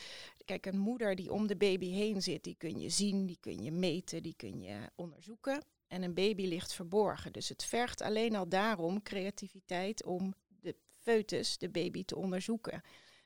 kijk, 0.44 0.66
een 0.66 0.78
moeder 0.78 1.14
die 1.14 1.32
om 1.32 1.46
de 1.46 1.56
baby 1.56 1.90
heen 1.90 2.22
zit, 2.22 2.44
die 2.44 2.56
kun 2.58 2.80
je 2.80 2.88
zien, 2.88 3.26
die 3.26 3.38
kun 3.40 3.62
je 3.62 3.72
meten, 3.72 4.22
die 4.22 4.34
kun 4.36 4.60
je 4.60 4.90
onderzoeken. 4.94 5.64
En 5.86 6.02
een 6.02 6.14
baby 6.14 6.46
ligt 6.46 6.72
verborgen. 6.72 7.32
Dus 7.32 7.48
het 7.48 7.64
vergt 7.64 8.02
alleen 8.02 8.36
al 8.36 8.48
daarom 8.48 9.02
creativiteit 9.02 10.04
om 10.04 10.34
de 10.60 10.76
foetus, 10.96 11.58
de 11.58 11.68
baby, 11.68 12.04
te 12.04 12.16
onderzoeken. 12.16 12.82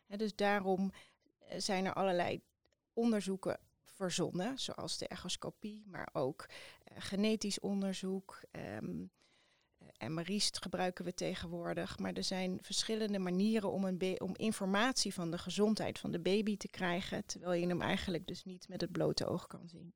En 0.07 0.19
dus 0.19 0.35
daarom 0.35 0.93
eh, 1.39 1.59
zijn 1.59 1.85
er 1.85 1.93
allerlei 1.93 2.41
onderzoeken 2.93 3.59
verzonnen, 4.03 4.59
zoals 4.59 4.99
de 4.99 5.09
echoscopie, 5.09 5.83
maar 5.87 6.09
ook 6.13 6.47
uh, 6.49 6.97
genetisch 7.01 7.61
onderzoek. 7.61 8.41
Um, 8.83 9.11
MRI's 10.09 10.51
gebruiken 10.53 11.05
we 11.05 11.15
tegenwoordig. 11.15 11.99
Maar 11.99 12.13
er 12.13 12.25
zijn 12.25 12.59
verschillende 12.63 13.19
manieren 13.19 13.71
om, 13.71 13.85
een 13.85 14.21
om 14.21 14.37
informatie 14.37 15.15
van 15.15 15.31
de 15.31 15.39
gezondheid 15.39 15.99
van 15.99 16.11
de 16.11 16.21
baby 16.21 16.57
te 16.57 16.69
krijgen, 16.69 17.27
terwijl 17.27 17.61
je 17.61 17.67
hem 17.67 17.83
eigenlijk 17.83 18.27
dus 18.27 18.45
niet 18.45 18.69
met 18.69 18.81
het 18.81 18.93
blote 18.93 19.27
oog 19.27 19.47
kan 19.47 19.69
zien. 19.69 19.93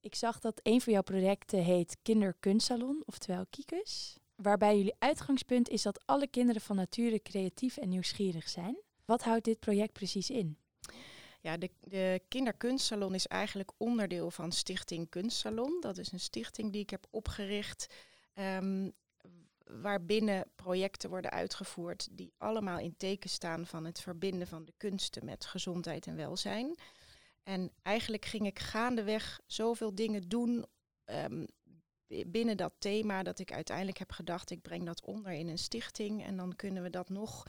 Ik 0.00 0.14
zag 0.14 0.40
dat 0.40 0.60
een 0.62 0.80
van 0.80 0.92
jouw 0.92 1.02
projecten 1.02 1.62
heet 1.64 1.96
Kinderkunstsalon, 2.02 3.02
oftewel 3.06 3.46
Kikus. 3.50 4.18
waarbij 4.34 4.76
jullie 4.76 4.94
uitgangspunt 4.98 5.68
is 5.68 5.82
dat 5.82 6.06
alle 6.06 6.26
kinderen 6.26 6.60
van 6.60 6.76
nature 6.76 7.22
creatief 7.22 7.76
en 7.76 7.88
nieuwsgierig 7.88 8.48
zijn. 8.48 8.76
Wat 9.04 9.22
houdt 9.22 9.44
dit 9.44 9.60
project 9.60 9.92
precies 9.92 10.30
in? 10.30 10.58
Ja, 11.44 11.56
de, 11.56 11.70
de 11.80 12.20
Kinderkunstsalon 12.28 13.14
is 13.14 13.26
eigenlijk 13.26 13.72
onderdeel 13.76 14.30
van 14.30 14.52
Stichting 14.52 15.08
Kunstsalon. 15.08 15.80
Dat 15.80 15.98
is 15.98 16.12
een 16.12 16.20
stichting 16.20 16.72
die 16.72 16.82
ik 16.82 16.90
heb 16.90 17.06
opgericht, 17.10 17.94
um, 18.34 18.92
waarbinnen 19.64 20.46
projecten 20.54 21.10
worden 21.10 21.30
uitgevoerd 21.30 22.08
die 22.10 22.32
allemaal 22.38 22.78
in 22.78 22.96
teken 22.96 23.30
staan 23.30 23.66
van 23.66 23.84
het 23.84 24.00
verbinden 24.00 24.46
van 24.46 24.64
de 24.64 24.72
kunsten 24.76 25.24
met 25.24 25.44
gezondheid 25.44 26.06
en 26.06 26.16
welzijn. 26.16 26.78
En 27.42 27.72
eigenlijk 27.82 28.24
ging 28.24 28.46
ik 28.46 28.58
gaandeweg 28.58 29.40
zoveel 29.46 29.94
dingen 29.94 30.28
doen 30.28 30.66
um, 31.04 31.46
binnen 32.26 32.56
dat 32.56 32.72
thema 32.78 33.22
dat 33.22 33.38
ik 33.38 33.52
uiteindelijk 33.52 33.98
heb 33.98 34.12
gedacht, 34.12 34.50
ik 34.50 34.62
breng 34.62 34.86
dat 34.86 35.04
onder 35.04 35.32
in 35.32 35.48
een 35.48 35.58
stichting 35.58 36.24
en 36.24 36.36
dan 36.36 36.56
kunnen 36.56 36.82
we 36.82 36.90
dat 36.90 37.08
nog 37.08 37.46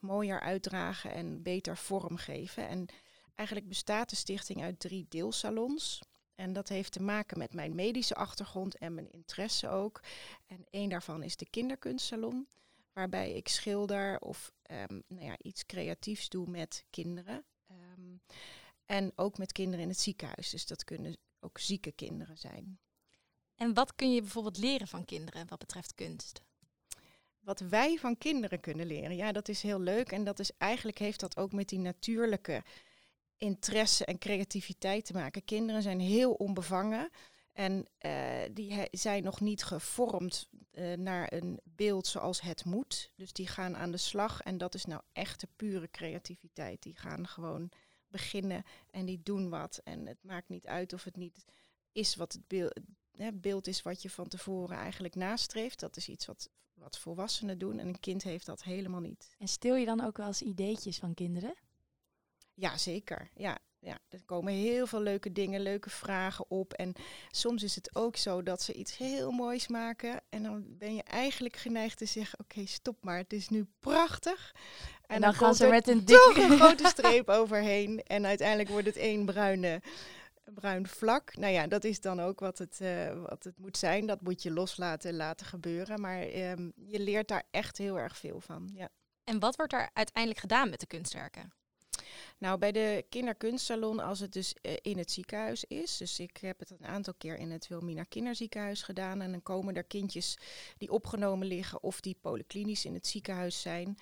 mooier 0.00 0.40
uitdragen 0.40 1.12
en 1.12 1.42
beter 1.42 1.76
vormgeven. 1.76 2.68
En 2.68 2.88
eigenlijk 3.38 3.68
bestaat 3.68 4.10
de 4.10 4.16
stichting 4.16 4.62
uit 4.62 4.80
drie 4.80 5.06
deelsalons. 5.08 6.00
En 6.34 6.52
dat 6.52 6.68
heeft 6.68 6.92
te 6.92 7.02
maken 7.02 7.38
met 7.38 7.54
mijn 7.54 7.74
medische 7.74 8.14
achtergrond 8.14 8.78
en 8.78 8.94
mijn 8.94 9.10
interesse 9.10 9.68
ook. 9.68 10.00
En 10.46 10.66
één 10.70 10.88
daarvan 10.88 11.22
is 11.22 11.36
de 11.36 11.50
kinderkunstsalon, 11.50 12.48
waarbij 12.92 13.32
ik 13.32 13.48
schilder 13.48 14.20
of 14.20 14.52
um, 14.70 15.02
nou 15.08 15.24
ja, 15.24 15.36
iets 15.38 15.66
creatiefs 15.66 16.28
doe 16.28 16.48
met 16.48 16.84
kinderen. 16.90 17.44
Um, 17.70 18.20
en 18.86 19.12
ook 19.14 19.38
met 19.38 19.52
kinderen 19.52 19.80
in 19.80 19.88
het 19.88 20.00
ziekenhuis. 20.00 20.50
Dus 20.50 20.66
dat 20.66 20.84
kunnen 20.84 21.16
ook 21.40 21.58
zieke 21.58 21.92
kinderen 21.92 22.38
zijn. 22.38 22.78
En 23.54 23.74
wat 23.74 23.94
kun 23.94 24.12
je 24.12 24.20
bijvoorbeeld 24.20 24.58
leren 24.58 24.88
van 24.88 25.04
kinderen 25.04 25.48
wat 25.48 25.58
betreft 25.58 25.94
kunst? 25.94 26.42
Wat 27.40 27.60
wij 27.60 27.96
van 27.96 28.18
kinderen 28.18 28.60
kunnen 28.60 28.86
leren, 28.86 29.16
ja, 29.16 29.32
dat 29.32 29.48
is 29.48 29.62
heel 29.62 29.80
leuk. 29.80 30.12
En 30.12 30.24
dat 30.24 30.38
is 30.38 30.50
eigenlijk 30.56 30.98
heeft 30.98 31.20
dat 31.20 31.36
ook 31.36 31.52
met 31.52 31.68
die 31.68 31.78
natuurlijke 31.78 32.62
interesse 33.38 34.04
en 34.04 34.18
creativiteit 34.18 35.04
te 35.04 35.12
maken. 35.12 35.44
Kinderen 35.44 35.82
zijn 35.82 36.00
heel 36.00 36.32
onbevangen 36.32 37.10
en 37.52 37.86
uh, 38.06 38.12
die 38.52 38.86
zijn 38.90 39.22
nog 39.22 39.40
niet 39.40 39.64
gevormd 39.64 40.48
uh, 40.72 40.96
naar 40.96 41.32
een 41.32 41.60
beeld 41.64 42.06
zoals 42.06 42.40
het 42.40 42.64
moet. 42.64 43.10
Dus 43.16 43.32
die 43.32 43.46
gaan 43.46 43.76
aan 43.76 43.90
de 43.90 43.96
slag 43.96 44.40
en 44.40 44.58
dat 44.58 44.74
is 44.74 44.84
nou 44.84 45.02
echt 45.12 45.40
de 45.40 45.48
pure 45.56 45.90
creativiteit. 45.90 46.82
Die 46.82 46.96
gaan 46.96 47.26
gewoon 47.26 47.70
beginnen 48.08 48.64
en 48.90 49.06
die 49.06 49.20
doen 49.22 49.48
wat. 49.48 49.80
En 49.84 50.06
het 50.06 50.22
maakt 50.22 50.48
niet 50.48 50.66
uit 50.66 50.92
of 50.92 51.04
het 51.04 51.16
niet 51.16 51.44
is 51.92 52.14
wat 52.14 52.32
het 52.32 52.46
beeld, 52.46 52.80
beeld 53.34 53.66
is 53.66 53.82
wat 53.82 54.02
je 54.02 54.10
van 54.10 54.28
tevoren 54.28 54.76
eigenlijk 54.76 55.14
nastreeft. 55.14 55.80
Dat 55.80 55.96
is 55.96 56.08
iets 56.08 56.26
wat, 56.26 56.48
wat 56.74 56.98
volwassenen 56.98 57.58
doen 57.58 57.78
en 57.78 57.86
een 57.86 58.00
kind 58.00 58.22
heeft 58.22 58.46
dat 58.46 58.62
helemaal 58.62 59.00
niet. 59.00 59.34
En 59.38 59.48
stil 59.48 59.74
je 59.74 59.86
dan 59.86 60.00
ook 60.00 60.16
wel 60.16 60.26
eens 60.26 60.42
ideetjes 60.42 60.98
van 60.98 61.14
kinderen? 61.14 61.54
Ja, 62.58 62.76
zeker. 62.76 63.30
Ja, 63.34 63.58
ja, 63.80 63.98
er 64.08 64.22
komen 64.24 64.52
heel 64.52 64.86
veel 64.86 65.00
leuke 65.00 65.32
dingen, 65.32 65.60
leuke 65.60 65.90
vragen 65.90 66.50
op. 66.50 66.72
En 66.72 66.92
soms 67.30 67.62
is 67.62 67.74
het 67.74 67.96
ook 67.96 68.16
zo 68.16 68.42
dat 68.42 68.62
ze 68.62 68.72
iets 68.72 68.96
heel 68.96 69.30
moois 69.30 69.68
maken. 69.68 70.20
En 70.28 70.42
dan 70.42 70.64
ben 70.66 70.94
je 70.94 71.02
eigenlijk 71.02 71.56
geneigd 71.56 71.98
te 71.98 72.04
zeggen: 72.04 72.38
Oké, 72.38 72.66
stop 72.66 73.04
maar, 73.04 73.16
het 73.16 73.32
is 73.32 73.48
nu 73.48 73.66
prachtig. 73.78 74.54
En, 75.06 75.20
dan, 75.20 75.34
gaan 75.34 75.54
ze 75.54 75.66
met 75.66 75.88
een 75.88 76.04
dikke 76.04 76.42
een 76.42 76.58
grote 76.58 76.86
streep 76.86 77.28
overheen. 77.40 78.02
En 78.02 78.26
uiteindelijk 78.26 78.68
wordt 78.68 78.86
het 78.86 78.96
één 78.96 79.24
bruine, 79.24 79.82
bruin 80.44 80.86
vlak. 80.86 81.36
Nou 81.36 81.52
ja, 81.52 81.66
dat 81.66 81.84
is 81.84 82.00
dan 82.00 82.20
ook 82.20 82.40
wat 82.40 82.58
het, 82.58 82.78
uh, 82.82 83.22
wat 83.28 83.44
het 83.44 83.58
moet 83.58 83.76
zijn. 83.76 84.06
Dat 84.06 84.20
moet 84.20 84.42
je 84.42 84.50
loslaten 84.50 85.10
en 85.10 85.16
laten 85.16 85.46
gebeuren. 85.46 86.00
Maar 86.00 86.22
um, 86.22 86.72
je 86.76 87.00
leert 87.00 87.28
daar 87.28 87.44
echt 87.50 87.78
heel 87.78 87.98
erg 87.98 88.16
veel 88.16 88.40
van. 88.40 88.70
Ja. 88.74 88.88
En 89.24 89.38
wat 89.38 89.56
wordt 89.56 89.72
er 89.72 89.90
uiteindelijk 89.92 90.40
gedaan 90.40 90.70
met 90.70 90.80
de 90.80 90.86
kunstwerken? 90.86 91.52
Nou, 92.38 92.58
bij 92.58 92.72
de 92.72 93.04
kinderkunstsalon, 93.08 94.00
als 94.00 94.20
het 94.20 94.32
dus 94.32 94.54
uh, 94.62 94.72
in 94.82 94.98
het 94.98 95.10
ziekenhuis 95.10 95.64
is. 95.64 95.96
Dus 95.96 96.20
ik 96.20 96.36
heb 96.36 96.58
het 96.58 96.70
een 96.70 96.86
aantal 96.86 97.14
keer 97.14 97.38
in 97.38 97.50
het 97.50 97.68
Wilmina 97.68 98.02
Kinderziekenhuis 98.02 98.82
gedaan. 98.82 99.20
En 99.20 99.30
dan 99.30 99.42
komen 99.42 99.76
er 99.76 99.84
kindjes 99.84 100.38
die 100.76 100.90
opgenomen 100.90 101.46
liggen 101.46 101.82
of 101.82 102.00
die 102.00 102.16
polyklinisch 102.20 102.84
in 102.84 102.94
het 102.94 103.06
ziekenhuis 103.06 103.60
zijn. 103.60 103.98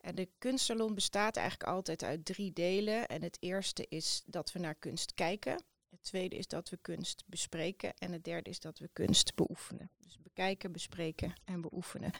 En 0.00 0.14
de 0.14 0.28
kunstsalon 0.38 0.94
bestaat 0.94 1.36
eigenlijk 1.36 1.70
altijd 1.70 2.02
uit 2.02 2.24
drie 2.24 2.52
delen. 2.52 3.08
En 3.08 3.22
het 3.22 3.36
eerste 3.40 3.86
is 3.88 4.22
dat 4.26 4.52
we 4.52 4.58
naar 4.58 4.74
kunst 4.74 5.14
kijken. 5.14 5.62
Het 5.90 6.02
tweede 6.02 6.36
is 6.36 6.48
dat 6.48 6.68
we 6.68 6.78
kunst 6.82 7.24
bespreken. 7.26 7.94
En 7.98 8.12
het 8.12 8.24
derde 8.24 8.50
is 8.50 8.60
dat 8.60 8.78
we 8.78 8.88
kunst 8.92 9.34
beoefenen. 9.34 9.90
Dus 9.98 10.18
bekijken, 10.22 10.72
bespreken 10.72 11.34
en 11.44 11.60
beoefenen. 11.60 12.12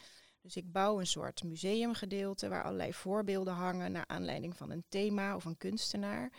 Dus 0.48 0.56
ik 0.56 0.72
bouw 0.72 1.00
een 1.00 1.06
soort 1.06 1.44
museumgedeelte 1.44 2.48
waar 2.48 2.64
allerlei 2.64 2.92
voorbeelden 2.92 3.54
hangen 3.54 3.92
naar 3.92 4.06
aanleiding 4.06 4.56
van 4.56 4.70
een 4.70 4.84
thema 4.88 5.36
of 5.36 5.44
een 5.44 5.56
kunstenaar. 5.56 6.32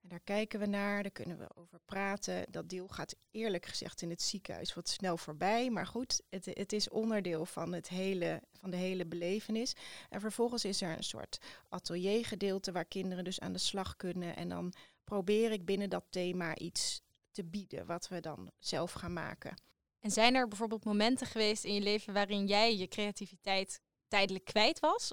En 0.00 0.08
daar 0.08 0.20
kijken 0.20 0.60
we 0.60 0.66
naar, 0.66 1.02
daar 1.02 1.12
kunnen 1.12 1.38
we 1.38 1.46
over 1.54 1.80
praten. 1.84 2.46
Dat 2.50 2.68
deel 2.68 2.88
gaat 2.88 3.16
eerlijk 3.30 3.66
gezegd 3.66 4.02
in 4.02 4.10
het 4.10 4.22
ziekenhuis 4.22 4.74
wat 4.74 4.88
snel 4.88 5.16
voorbij. 5.16 5.70
Maar 5.70 5.86
goed, 5.86 6.22
het, 6.28 6.44
het 6.44 6.72
is 6.72 6.88
onderdeel 6.88 7.46
van, 7.46 7.72
het 7.72 7.88
hele, 7.88 8.42
van 8.52 8.70
de 8.70 8.76
hele 8.76 9.06
belevenis. 9.06 9.74
En 10.08 10.20
vervolgens 10.20 10.64
is 10.64 10.82
er 10.82 10.96
een 10.96 11.04
soort 11.04 11.40
ateliergedeelte 11.68 12.72
waar 12.72 12.84
kinderen 12.84 13.24
dus 13.24 13.40
aan 13.40 13.52
de 13.52 13.58
slag 13.58 13.96
kunnen. 13.96 14.36
En 14.36 14.48
dan 14.48 14.72
probeer 15.04 15.52
ik 15.52 15.64
binnen 15.64 15.90
dat 15.90 16.04
thema 16.10 16.56
iets 16.56 17.02
te 17.30 17.44
bieden 17.44 17.86
wat 17.86 18.08
we 18.08 18.20
dan 18.20 18.50
zelf 18.58 18.92
gaan 18.92 19.12
maken. 19.12 19.56
En 20.02 20.10
zijn 20.10 20.34
er 20.34 20.48
bijvoorbeeld 20.48 20.84
momenten 20.84 21.26
geweest 21.26 21.64
in 21.64 21.74
je 21.74 21.80
leven 21.80 22.12
waarin 22.12 22.46
jij 22.46 22.76
je 22.76 22.88
creativiteit 22.88 23.80
tijdelijk 24.08 24.44
kwijt 24.44 24.80
was? 24.80 25.12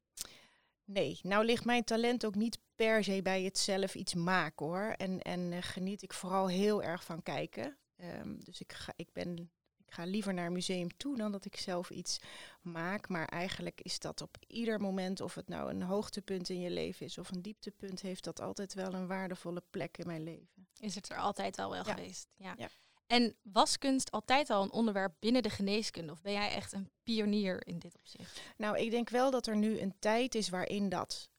Nee, 0.84 1.20
nou 1.22 1.46
ligt 1.46 1.66
mijn 1.66 1.84
talent 1.84 2.26
ook 2.26 2.36
niet 2.36 2.60
per 2.76 3.04
se 3.04 3.22
bij 3.22 3.44
het 3.44 3.58
zelf 3.58 3.96
iets 3.96 4.14
maken 4.14 4.66
hoor. 4.66 4.94
En, 4.98 5.22
en 5.22 5.52
uh, 5.52 5.58
geniet 5.62 6.02
ik 6.02 6.14
vooral 6.14 6.48
heel 6.48 6.84
erg 6.84 7.04
van 7.04 7.24
kijken. 7.24 7.78
Um, 7.98 8.44
dus 8.44 8.62
ik 8.62 8.74
ga, 8.74 8.94
ik, 8.96 9.14
ben, 9.14 9.38
ik 9.78 9.94
ga 9.94 10.04
liever 10.04 10.34
naar 10.34 10.46
een 10.46 10.54
museum 10.54 10.98
toe 10.98 11.18
dan 11.18 11.32
dat 11.32 11.46
ik 11.46 11.56
zelf 11.56 11.90
iets 11.90 12.20
maak. 12.62 13.10
Maar 13.10 13.26
eigenlijk 13.26 13.82
is 13.82 14.00
dat 14.00 14.22
op 14.22 14.38
ieder 14.48 14.82
moment, 14.82 15.22
of 15.22 15.36
het 15.36 15.48
nou 15.48 15.70
een 15.70 15.82
hoogtepunt 15.82 16.50
in 16.50 16.60
je 16.60 16.70
leven 16.70 17.06
is 17.06 17.18
of 17.18 17.32
een 17.32 17.42
dieptepunt, 17.42 18.02
heeft 18.02 18.24
dat 18.24 18.42
altijd 18.42 18.74
wel 18.74 18.94
een 18.94 19.08
waardevolle 19.08 19.64
plek 19.70 19.98
in 19.98 20.08
mijn 20.08 20.24
leven. 20.24 20.68
Is 20.80 20.96
het 20.96 21.10
er 21.10 21.18
altijd 21.18 21.60
al 21.60 21.70
wel 21.70 21.86
ja. 21.86 21.94
geweest? 21.94 22.28
Ja. 22.36 22.54
ja. 22.58 22.70
En 23.10 23.36
was 23.42 23.78
kunst 23.78 24.12
altijd 24.12 24.50
al 24.50 24.64
een 24.64 24.72
onderwerp 24.72 25.14
binnen 25.20 25.44
de 25.44 25.50
geneeskunde? 25.50 26.12
Of 26.12 26.22
ben 26.22 26.32
jij 26.32 26.52
echt 26.52 26.74
een 26.74 26.90
pionier 27.04 27.68
in 27.68 27.80
dit 27.80 27.96
opzicht? 28.00 28.42
Nou, 28.58 28.78
ik 28.78 28.92
denk 28.92 29.10
wel 29.10 29.32
dat 29.32 29.48
er 29.48 29.56
nu 29.56 29.80
een 29.80 29.96
tijd 30.00 30.36
is 30.36 30.50
waarin 30.50 30.90
dat 30.90 31.30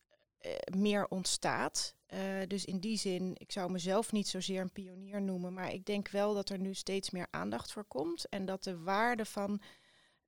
uh, 0.41 0.53
meer 0.77 1.07
ontstaat. 1.09 1.95
Uh, 2.15 2.21
dus 2.47 2.65
in 2.65 2.81
die 2.81 2.99
zin, 2.99 3.35
ik 3.35 3.53
zou 3.53 3.71
mezelf 3.71 4.13
niet 4.13 4.29
zozeer 4.29 4.61
een 4.61 4.73
pionier 4.73 5.23
noemen, 5.23 5.53
maar 5.53 5.73
ik 5.73 5.85
denk 5.85 6.09
wel 6.09 6.35
dat 6.35 6.49
er 6.49 6.59
nu 6.59 6.75
steeds 6.75 7.11
meer 7.11 7.27
aandacht 7.31 7.73
voor 7.73 7.85
komt. 7.85 8.29
En 8.29 8.45
dat 8.45 8.65
de 8.65 8.79
waarde 8.79 9.25
van 9.25 9.61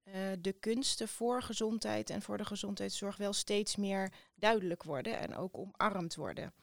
uh, 0.05 0.15
de 0.41 0.53
kunsten 0.53 1.09
voor 1.09 1.43
gezondheid 1.43 2.11
en 2.11 2.23
voor 2.23 2.39
de 2.39 2.45
gezondheidszorg 2.45 3.17
wel 3.17 3.33
steeds 3.33 3.77
meer 3.77 4.13
duidelijk 4.35 4.83
worden 4.83 5.19
en 5.19 5.37
ook 5.37 5.59
omarmd 5.59 6.15
worden. 6.15 6.55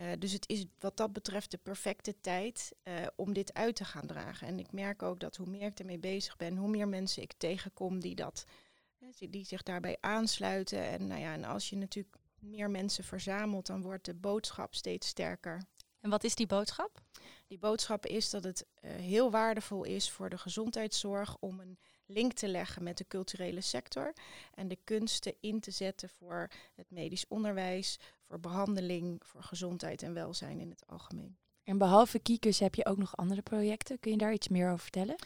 Uh, 0.00 0.06
dus 0.18 0.32
het 0.32 0.48
is 0.48 0.66
wat 0.78 0.96
dat 0.96 1.12
betreft 1.12 1.50
de 1.50 1.58
perfecte 1.58 2.20
tijd 2.20 2.72
uh, 2.84 2.94
om 3.16 3.32
dit 3.32 3.54
uit 3.54 3.76
te 3.76 3.84
gaan 3.84 4.06
dragen. 4.06 4.46
En 4.46 4.58
ik 4.58 4.72
merk 4.72 5.02
ook 5.02 5.20
dat 5.20 5.36
hoe 5.36 5.48
meer 5.48 5.66
ik 5.66 5.78
ermee 5.78 5.98
bezig 5.98 6.36
ben, 6.36 6.56
hoe 6.56 6.68
meer 6.68 6.88
mensen 6.88 7.22
ik 7.22 7.32
tegenkom 7.32 8.00
die, 8.00 8.14
dat, 8.14 8.44
die 9.18 9.44
zich 9.44 9.62
daarbij 9.62 9.96
aansluiten. 10.00 10.82
En, 10.82 11.06
nou 11.06 11.20
ja, 11.20 11.32
en 11.32 11.44
als 11.44 11.70
je 11.70 11.76
natuurlijk 11.76 12.16
meer 12.38 12.70
mensen 12.70 13.04
verzamelt, 13.04 13.66
dan 13.66 13.82
wordt 13.82 14.04
de 14.04 14.14
boodschap 14.14 14.74
steeds 14.74 15.08
sterker. 15.08 15.62
En 16.00 16.10
wat 16.10 16.24
is 16.24 16.34
die 16.34 16.46
boodschap? 16.46 17.00
Die 17.46 17.58
boodschap 17.58 18.06
is 18.06 18.30
dat 18.30 18.44
het 18.44 18.66
uh, 18.80 18.90
heel 18.90 19.30
waardevol 19.30 19.84
is 19.84 20.10
voor 20.10 20.30
de 20.30 20.38
gezondheidszorg 20.38 21.36
om 21.40 21.60
een 21.60 21.78
link 22.06 22.32
te 22.32 22.48
leggen 22.48 22.82
met 22.82 22.98
de 22.98 23.06
culturele 23.06 23.60
sector 23.60 24.12
en 24.54 24.68
de 24.68 24.78
kunsten 24.84 25.34
in 25.40 25.60
te 25.60 25.70
zetten 25.70 26.08
voor 26.08 26.50
het 26.74 26.90
medisch 26.90 27.28
onderwijs, 27.28 27.98
voor 28.32 28.40
behandeling, 28.40 29.20
voor 29.24 29.42
gezondheid 29.42 30.02
en 30.02 30.14
welzijn 30.14 30.60
in 30.60 30.70
het 30.70 30.86
algemeen. 30.86 31.36
En 31.64 31.78
behalve 31.78 32.18
Kiekes 32.18 32.58
heb 32.58 32.74
je 32.74 32.86
ook 32.86 32.96
nog 32.96 33.16
andere 33.16 33.42
projecten. 33.42 34.00
Kun 34.00 34.10
je 34.10 34.18
daar 34.18 34.32
iets 34.32 34.48
meer 34.48 34.66
over 34.66 34.78
vertellen? 34.78 35.16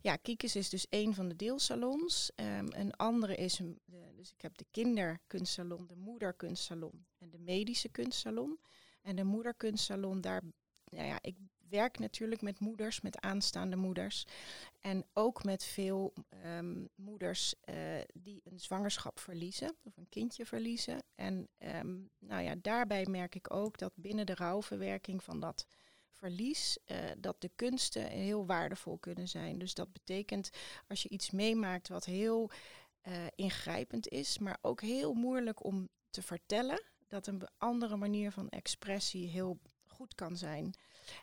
Ja, 0.00 0.16
Kiekes 0.16 0.56
is 0.56 0.68
dus 0.68 0.86
een 0.90 1.14
van 1.14 1.28
de 1.28 1.36
deelsalons. 1.36 2.30
Um, 2.36 2.68
een 2.72 2.96
andere 2.96 3.36
is, 3.36 3.58
een, 3.58 3.80
de, 3.84 4.12
dus 4.16 4.32
ik 4.32 4.40
heb 4.40 4.56
de 4.56 4.66
kinderkunstsalon, 4.70 5.86
de 5.86 5.96
moederkunstsalon 5.96 7.06
en 7.18 7.30
de 7.30 7.38
medische 7.38 7.88
kunstsalon. 7.88 8.58
En 9.02 9.16
de 9.16 9.24
moederkunstsalon, 9.24 10.20
daar, 10.20 10.42
nou 10.84 11.06
ja, 11.06 11.18
ik 11.20 11.36
werk 11.68 11.98
natuurlijk 11.98 12.42
met 12.42 12.60
moeders, 12.60 13.00
met 13.00 13.20
aanstaande 13.20 13.76
moeders. 13.76 14.26
En 14.80 15.04
ook 15.12 15.44
met 15.44 15.64
veel 15.64 16.12
um, 16.44 16.88
moeders 16.94 17.54
uh, 17.64 17.74
die 18.14 18.40
een 18.44 18.60
zwangerschap 18.60 19.18
verliezen 19.18 19.76
of 19.82 19.96
een 19.96 20.08
kindje 20.08 20.46
verliezen. 20.46 21.02
En 21.14 21.48
um, 21.58 22.10
nou 22.18 22.42
ja, 22.42 22.54
daarbij 22.62 23.06
merk 23.06 23.34
ik 23.34 23.54
ook 23.54 23.78
dat 23.78 23.92
binnen 23.94 24.26
de 24.26 24.34
rouwverwerking 24.34 25.22
van 25.22 25.40
dat 25.40 25.66
verlies, 26.16 26.78
uh, 26.86 26.98
dat 27.18 27.40
de 27.40 27.50
kunsten 27.56 28.06
heel 28.06 28.46
waardevol 28.46 28.98
kunnen 28.98 29.28
zijn. 29.28 29.58
Dus 29.58 29.74
dat 29.74 29.92
betekent 29.92 30.50
als 30.88 31.02
je 31.02 31.08
iets 31.08 31.30
meemaakt 31.30 31.88
wat 31.88 32.04
heel 32.04 32.50
eh, 33.00 33.26
ingrijpend 33.34 34.08
is, 34.08 34.38
maar 34.38 34.58
ook 34.62 34.80
heel 34.80 35.14
moeilijk 35.14 35.64
om 35.64 35.88
te 36.10 36.22
vertellen. 36.22 36.82
Dat 37.08 37.26
een 37.26 37.48
andere 37.58 37.96
manier 37.96 38.32
van 38.32 38.48
expressie 38.48 39.28
heel 39.28 39.58
goed 39.96 40.14
kan 40.14 40.36
zijn. 40.36 40.74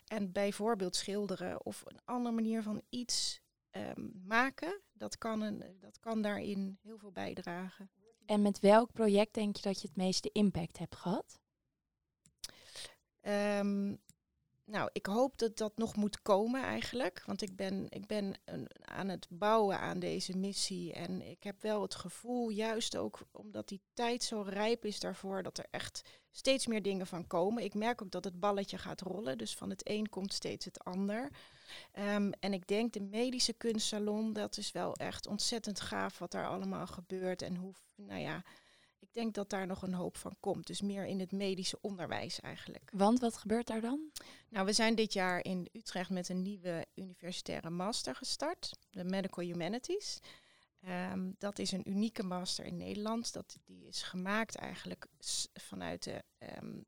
En 0.06 0.32
bijvoorbeeld 0.32 0.96
schilderen 0.96 1.64
of 1.64 1.82
een 1.86 2.00
andere 2.04 2.34
manier 2.34 2.62
van 2.62 2.82
iets 2.88 3.40
ehm, 3.70 4.08
maken, 4.26 4.80
dat 4.92 5.18
kan, 5.18 5.40
een, 5.40 5.64
dat 5.80 5.98
kan 6.00 6.22
daarin 6.22 6.78
heel 6.82 6.98
veel 6.98 7.12
bijdragen. 7.12 7.90
En 8.26 8.42
met 8.42 8.60
welk 8.60 8.92
project 8.92 9.34
denk 9.34 9.56
je 9.56 9.62
dat 9.62 9.80
je 9.80 9.88
het 9.88 9.96
meeste 9.96 10.30
impact 10.32 10.78
hebt 10.78 10.96
gehad? 10.96 11.38
Um, 13.20 14.02
nou, 14.66 14.88
ik 14.92 15.06
hoop 15.06 15.38
dat 15.38 15.56
dat 15.56 15.76
nog 15.76 15.96
moet 15.96 16.22
komen 16.22 16.62
eigenlijk. 16.62 17.22
Want 17.26 17.42
ik 17.42 17.56
ben, 17.56 17.86
ik 17.88 18.06
ben 18.06 18.34
aan 18.80 19.08
het 19.08 19.26
bouwen 19.30 19.78
aan 19.78 19.98
deze 19.98 20.36
missie. 20.36 20.92
En 20.92 21.22
ik 21.22 21.42
heb 21.42 21.62
wel 21.62 21.82
het 21.82 21.94
gevoel, 21.94 22.48
juist 22.48 22.96
ook 22.96 23.20
omdat 23.30 23.68
die 23.68 23.80
tijd 23.92 24.22
zo 24.22 24.40
rijp 24.40 24.84
is 24.84 25.00
daarvoor, 25.00 25.42
dat 25.42 25.58
er 25.58 25.66
echt 25.70 26.02
steeds 26.30 26.66
meer 26.66 26.82
dingen 26.82 27.06
van 27.06 27.26
komen. 27.26 27.64
Ik 27.64 27.74
merk 27.74 28.02
ook 28.02 28.10
dat 28.10 28.24
het 28.24 28.40
balletje 28.40 28.78
gaat 28.78 29.00
rollen. 29.00 29.38
Dus 29.38 29.54
van 29.54 29.70
het 29.70 29.88
een 29.88 30.08
komt 30.08 30.32
steeds 30.32 30.64
het 30.64 30.84
ander. 30.84 31.30
Um, 31.98 32.32
en 32.40 32.52
ik 32.52 32.66
denk 32.66 32.92
de 32.92 33.00
medische 33.00 33.52
kunstsalon, 33.52 34.32
dat 34.32 34.56
is 34.56 34.72
wel 34.72 34.94
echt 34.94 35.26
ontzettend 35.26 35.80
gaaf 35.80 36.18
wat 36.18 36.30
daar 36.30 36.48
allemaal 36.48 36.86
gebeurt. 36.86 37.42
En 37.42 37.56
hoe, 37.56 37.74
nou 37.94 38.20
ja, 38.20 38.42
denk 39.14 39.34
dat 39.34 39.50
daar 39.50 39.66
nog 39.66 39.82
een 39.82 39.94
hoop 39.94 40.16
van 40.16 40.36
komt. 40.40 40.66
Dus 40.66 40.80
meer 40.80 41.06
in 41.06 41.20
het 41.20 41.32
medische 41.32 41.78
onderwijs 41.80 42.40
eigenlijk. 42.40 42.90
Want 42.92 43.20
wat 43.20 43.36
gebeurt 43.36 43.66
daar 43.66 43.80
dan? 43.80 44.10
Nou, 44.48 44.66
we 44.66 44.72
zijn 44.72 44.94
dit 44.94 45.12
jaar 45.12 45.44
in 45.44 45.68
Utrecht 45.72 46.10
met 46.10 46.28
een 46.28 46.42
nieuwe 46.42 46.86
universitaire 46.94 47.70
master 47.70 48.14
gestart, 48.14 48.70
de 48.90 49.04
Medical 49.04 49.44
Humanities. 49.44 50.18
Ehm, 50.80 51.30
dat 51.38 51.58
is 51.58 51.72
een 51.72 51.90
unieke 51.90 52.22
master 52.22 52.64
in 52.64 52.76
Nederland. 52.76 53.32
Dat, 53.32 53.56
die 53.64 53.86
is 53.86 54.02
gemaakt 54.02 54.56
eigenlijk 54.56 55.06
vanuit 55.52 56.02
de 56.02 56.22
ehm, 56.38 56.80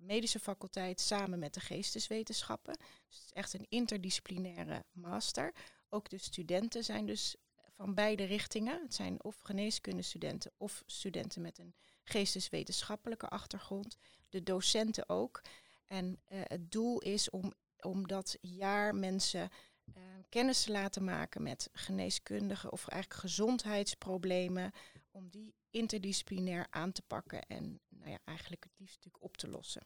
medische 0.00 0.38
faculteit 0.38 1.00
samen 1.00 1.38
met 1.38 1.54
de 1.54 1.60
geesteswetenschappen. 1.60 2.76
Dus 3.08 3.16
het 3.16 3.24
is 3.24 3.32
echt 3.32 3.52
een 3.54 3.66
interdisciplinaire 3.68 4.84
master. 4.92 5.54
Ook 5.88 6.08
de 6.08 6.18
studenten 6.18 6.84
zijn 6.84 7.06
dus 7.06 7.36
van 7.80 7.94
beide 7.94 8.24
richtingen. 8.24 8.82
Het 8.82 8.94
zijn 8.94 9.22
of 9.22 9.40
geneeskundestudenten 9.40 10.52
of 10.56 10.82
studenten 10.86 11.42
met 11.42 11.58
een 11.58 11.74
geesteswetenschappelijke 12.02 13.28
achtergrond. 13.28 13.96
De 14.28 14.42
docenten 14.42 15.08
ook. 15.08 15.42
En 15.86 16.20
uh, 16.28 16.40
het 16.42 16.72
doel 16.72 16.98
is 16.98 17.30
om, 17.30 17.52
om 17.80 18.06
dat 18.06 18.38
jaar 18.40 18.94
mensen 18.94 19.48
uh, 19.94 20.02
kennis 20.28 20.62
te 20.62 20.72
laten 20.72 21.04
maken 21.04 21.42
met 21.42 21.68
geneeskundige 21.72 22.70
of 22.70 22.88
eigenlijk 22.88 23.20
gezondheidsproblemen. 23.20 24.72
Om 25.10 25.28
die 25.28 25.54
interdisciplinair 25.70 26.66
aan 26.70 26.92
te 26.92 27.02
pakken 27.02 27.46
en 27.46 27.80
nou 27.88 28.10
ja, 28.10 28.18
eigenlijk 28.24 28.64
het 28.64 28.72
liefst 28.78 28.96
natuurlijk 28.96 29.24
op 29.24 29.36
te 29.36 29.48
lossen. 29.48 29.84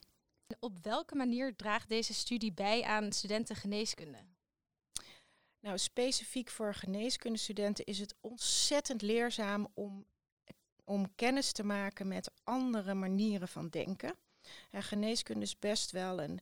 Op 0.59 0.79
welke 0.83 1.15
manier 1.15 1.57
draagt 1.57 1.89
deze 1.89 2.15
studie 2.15 2.53
bij 2.53 2.83
aan 2.83 3.13
studentengeneeskunde? 3.13 4.19
Nou, 5.65 5.79
specifiek 5.79 6.51
voor 6.51 6.75
geneeskundestudenten 6.75 7.85
is 7.85 7.99
het 7.99 8.15
ontzettend 8.21 9.03
leerzaam 9.03 9.69
om, 9.75 10.07
om 10.85 11.15
kennis 11.15 11.53
te 11.53 11.65
maken 11.65 12.09
met 12.09 12.31
andere 12.43 12.95
manieren 12.95 13.49
van 13.49 13.69
denken. 13.69 14.15
Ja, 14.71 14.81
geneeskunde 14.81 15.45
is 15.45 15.59
best 15.59 15.91
wel 15.91 16.23
een, 16.23 16.39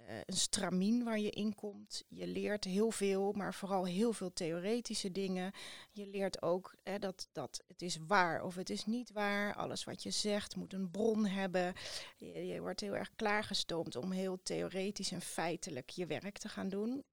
uh, 0.00 0.06
een 0.24 0.36
stramien 0.36 1.04
waar 1.04 1.18
je 1.18 1.30
in 1.30 1.54
komt. 1.54 2.04
Je 2.08 2.26
leert 2.26 2.64
heel 2.64 2.90
veel, 2.90 3.32
maar 3.32 3.54
vooral 3.54 3.84
heel 3.84 4.12
veel 4.12 4.32
theoretische 4.32 5.12
dingen. 5.12 5.52
Je 5.90 6.06
leert 6.06 6.42
ook 6.42 6.74
hè, 6.82 6.98
dat, 6.98 7.28
dat 7.32 7.62
het 7.66 7.82
is 7.82 7.98
waar 8.06 8.42
of 8.42 8.54
het 8.54 8.70
is 8.70 8.84
niet 8.84 9.12
waar. 9.12 9.54
Alles 9.54 9.84
wat 9.84 10.02
je 10.02 10.10
zegt 10.10 10.56
moet 10.56 10.72
een 10.72 10.90
bron 10.90 11.26
hebben. 11.26 11.74
Je 12.16 12.60
wordt 12.60 12.80
heel 12.80 12.96
erg 12.96 13.10
klaargestoomd 13.16 13.96
om 13.96 14.10
heel 14.10 14.42
theoretisch 14.42 15.12
en 15.12 15.22
feitelijk 15.22 15.90
je 15.90 16.06
werk 16.06 16.38
te 16.38 16.48
gaan 16.48 16.68
doen 16.68 17.04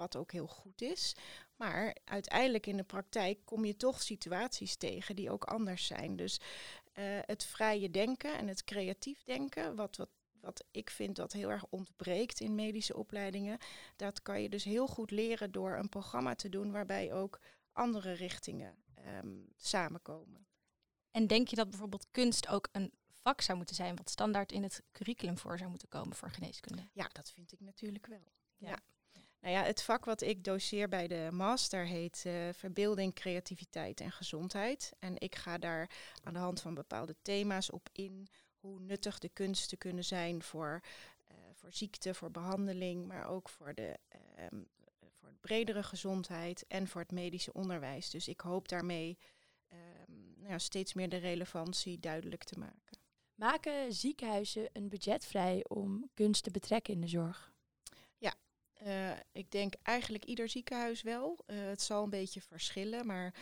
wat 0.00 0.16
ook 0.16 0.32
heel 0.32 0.46
goed 0.46 0.82
is. 0.82 1.14
Maar 1.56 1.96
uiteindelijk 2.04 2.66
in 2.66 2.76
de 2.76 2.82
praktijk 2.82 3.38
kom 3.44 3.64
je 3.64 3.76
toch 3.76 4.02
situaties 4.02 4.76
tegen 4.76 5.16
die 5.16 5.30
ook 5.30 5.44
anders 5.44 5.86
zijn. 5.86 6.16
Dus 6.16 6.40
uh, 6.94 7.04
het 7.20 7.44
vrije 7.44 7.90
denken 7.90 8.38
en 8.38 8.48
het 8.48 8.64
creatief 8.64 9.22
denken, 9.24 9.76
wat, 9.76 9.96
wat, 9.96 10.08
wat 10.40 10.64
ik 10.70 10.90
vind 10.90 11.16
dat 11.16 11.32
heel 11.32 11.50
erg 11.50 11.64
ontbreekt 11.68 12.40
in 12.40 12.54
medische 12.54 12.96
opleidingen, 12.96 13.58
dat 13.96 14.22
kan 14.22 14.42
je 14.42 14.48
dus 14.48 14.64
heel 14.64 14.86
goed 14.86 15.10
leren 15.10 15.52
door 15.52 15.76
een 15.76 15.88
programma 15.88 16.34
te 16.34 16.48
doen 16.48 16.72
waarbij 16.72 17.12
ook 17.12 17.40
andere 17.72 18.12
richtingen 18.12 18.76
um, 19.22 19.48
samenkomen. 19.56 20.46
En 21.10 21.26
denk 21.26 21.48
je 21.48 21.56
dat 21.56 21.70
bijvoorbeeld 21.70 22.06
kunst 22.10 22.48
ook 22.48 22.68
een 22.72 22.92
vak 23.22 23.40
zou 23.40 23.56
moeten 23.56 23.76
zijn 23.76 23.96
wat 23.96 24.10
standaard 24.10 24.52
in 24.52 24.62
het 24.62 24.82
curriculum 24.92 25.38
voor 25.38 25.58
zou 25.58 25.70
moeten 25.70 25.88
komen 25.88 26.16
voor 26.16 26.30
geneeskunde? 26.30 26.88
Ja, 26.92 27.08
dat 27.12 27.30
vind 27.30 27.52
ik 27.52 27.60
natuurlijk 27.60 28.06
wel. 28.06 28.32
ja. 28.56 28.68
ja. 28.68 28.78
Nou 29.40 29.54
ja, 29.54 29.62
het 29.62 29.82
vak 29.82 30.04
wat 30.04 30.20
ik 30.20 30.44
doseer 30.44 30.88
bij 30.88 31.08
de 31.08 31.28
master 31.32 31.86
heet 31.86 32.24
uh, 32.26 32.48
Verbeelding, 32.52 33.14
Creativiteit 33.14 34.00
en 34.00 34.12
Gezondheid. 34.12 34.92
En 34.98 35.14
ik 35.18 35.34
ga 35.34 35.58
daar 35.58 35.90
aan 36.22 36.32
de 36.32 36.38
hand 36.38 36.60
van 36.60 36.74
bepaalde 36.74 37.16
thema's 37.22 37.70
op 37.70 37.88
in 37.92 38.28
hoe 38.58 38.80
nuttig 38.80 39.18
de 39.18 39.28
kunsten 39.28 39.78
kunnen 39.78 40.04
zijn 40.04 40.42
voor, 40.42 40.80
uh, 41.30 41.36
voor 41.52 41.72
ziekte, 41.72 42.14
voor 42.14 42.30
behandeling, 42.30 43.06
maar 43.06 43.26
ook 43.28 43.48
voor 43.48 43.74
de, 43.74 43.98
um, 44.52 44.68
voor 45.20 45.28
de 45.28 45.38
bredere 45.40 45.82
gezondheid 45.82 46.64
en 46.68 46.88
voor 46.88 47.00
het 47.00 47.12
medische 47.12 47.52
onderwijs. 47.52 48.10
Dus 48.10 48.28
ik 48.28 48.40
hoop 48.40 48.68
daarmee 48.68 49.18
um, 49.72 50.34
nou 50.36 50.50
ja, 50.50 50.58
steeds 50.58 50.94
meer 50.94 51.08
de 51.08 51.16
relevantie 51.16 52.00
duidelijk 52.00 52.44
te 52.44 52.58
maken. 52.58 52.98
Maken 53.34 53.92
ziekenhuizen 53.92 54.68
een 54.72 54.88
budget 54.88 55.24
vrij 55.24 55.64
om 55.68 56.10
kunst 56.14 56.42
te 56.42 56.50
betrekken 56.50 56.94
in 56.94 57.00
de 57.00 57.08
zorg? 57.08 57.49
Uh, 58.86 59.10
ik 59.32 59.50
denk 59.50 59.74
eigenlijk 59.82 60.24
ieder 60.24 60.48
ziekenhuis 60.48 61.02
wel. 61.02 61.38
Uh, 61.46 61.56
het 61.68 61.82
zal 61.82 62.02
een 62.02 62.10
beetje 62.10 62.40
verschillen, 62.40 63.06
maar 63.06 63.34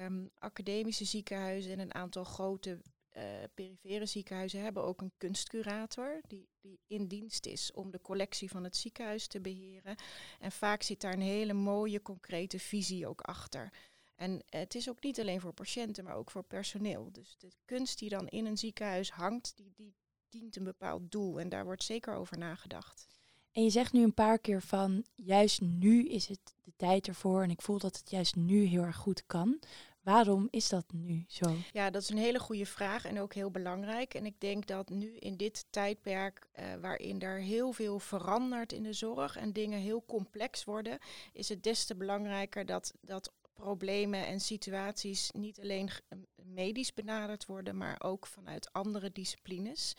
um, 0.00 0.30
academische 0.38 1.04
ziekenhuizen 1.04 1.72
en 1.72 1.78
een 1.78 1.94
aantal 1.94 2.24
grote 2.24 2.80
uh, 3.16 3.22
perifere 3.54 4.06
ziekenhuizen 4.06 4.62
hebben 4.62 4.84
ook 4.84 5.00
een 5.00 5.12
kunstcurator 5.18 6.20
die, 6.26 6.48
die 6.60 6.80
in 6.86 7.06
dienst 7.06 7.46
is 7.46 7.72
om 7.72 7.90
de 7.90 8.00
collectie 8.00 8.50
van 8.50 8.64
het 8.64 8.76
ziekenhuis 8.76 9.26
te 9.26 9.40
beheren. 9.40 9.96
En 10.38 10.52
vaak 10.52 10.82
zit 10.82 11.00
daar 11.00 11.12
een 11.12 11.20
hele 11.20 11.52
mooie, 11.52 12.02
concrete 12.02 12.58
visie 12.58 13.06
ook 13.06 13.20
achter. 13.20 13.72
En 14.16 14.42
het 14.48 14.74
is 14.74 14.88
ook 14.88 15.02
niet 15.02 15.20
alleen 15.20 15.40
voor 15.40 15.52
patiënten, 15.52 16.04
maar 16.04 16.16
ook 16.16 16.30
voor 16.30 16.44
personeel. 16.44 17.12
Dus 17.12 17.34
de 17.38 17.52
kunst 17.64 17.98
die 17.98 18.08
dan 18.08 18.28
in 18.28 18.46
een 18.46 18.58
ziekenhuis 18.58 19.10
hangt, 19.10 19.56
die, 19.56 19.72
die 19.74 19.94
dient 20.28 20.56
een 20.56 20.64
bepaald 20.64 21.10
doel. 21.10 21.40
En 21.40 21.48
daar 21.48 21.64
wordt 21.64 21.82
zeker 21.82 22.14
over 22.14 22.38
nagedacht. 22.38 23.19
En 23.52 23.62
je 23.62 23.70
zegt 23.70 23.92
nu 23.92 24.02
een 24.02 24.14
paar 24.14 24.38
keer 24.38 24.62
van, 24.62 25.04
juist 25.14 25.60
nu 25.60 26.08
is 26.08 26.26
het 26.26 26.54
de 26.64 26.72
tijd 26.76 27.08
ervoor 27.08 27.42
en 27.42 27.50
ik 27.50 27.62
voel 27.62 27.78
dat 27.78 27.96
het 27.96 28.10
juist 28.10 28.36
nu 28.36 28.64
heel 28.64 28.82
erg 28.82 28.96
goed 28.96 29.26
kan. 29.26 29.58
Waarom 30.02 30.48
is 30.50 30.68
dat 30.68 30.84
nu 30.92 31.24
zo? 31.28 31.56
Ja, 31.72 31.90
dat 31.90 32.02
is 32.02 32.08
een 32.08 32.18
hele 32.18 32.38
goede 32.38 32.66
vraag 32.66 33.04
en 33.04 33.20
ook 33.20 33.34
heel 33.34 33.50
belangrijk. 33.50 34.14
En 34.14 34.26
ik 34.26 34.40
denk 34.40 34.66
dat 34.66 34.90
nu 34.90 35.16
in 35.16 35.36
dit 35.36 35.66
tijdperk, 35.70 36.48
uh, 36.58 36.64
waarin 36.80 37.20
er 37.20 37.40
heel 37.40 37.72
veel 37.72 37.98
verandert 37.98 38.72
in 38.72 38.82
de 38.82 38.92
zorg 38.92 39.36
en 39.36 39.52
dingen 39.52 39.78
heel 39.78 40.04
complex 40.06 40.64
worden, 40.64 40.98
is 41.32 41.48
het 41.48 41.62
des 41.62 41.84
te 41.84 41.96
belangrijker 41.96 42.66
dat, 42.66 42.92
dat 43.00 43.32
problemen 43.54 44.26
en 44.26 44.40
situaties 44.40 45.30
niet 45.32 45.60
alleen 45.60 45.90
medisch 46.34 46.94
benaderd 46.94 47.46
worden, 47.46 47.76
maar 47.76 48.02
ook 48.02 48.26
vanuit 48.26 48.72
andere 48.72 49.12
disciplines. 49.12 49.94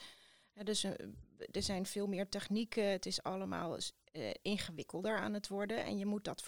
Ja, 0.53 0.63
dus 0.63 0.83
uh, 0.83 0.91
er 1.51 1.63
zijn 1.63 1.85
veel 1.85 2.07
meer 2.07 2.29
technieken. 2.29 2.83
Het 2.83 3.05
is 3.05 3.23
allemaal 3.23 3.77
uh, 4.11 4.29
ingewikkelder 4.41 5.17
aan 5.17 5.33
het 5.33 5.47
worden. 5.47 5.83
En 5.83 5.97
je 5.97 6.05
moet 6.05 6.23
dat 6.23 6.43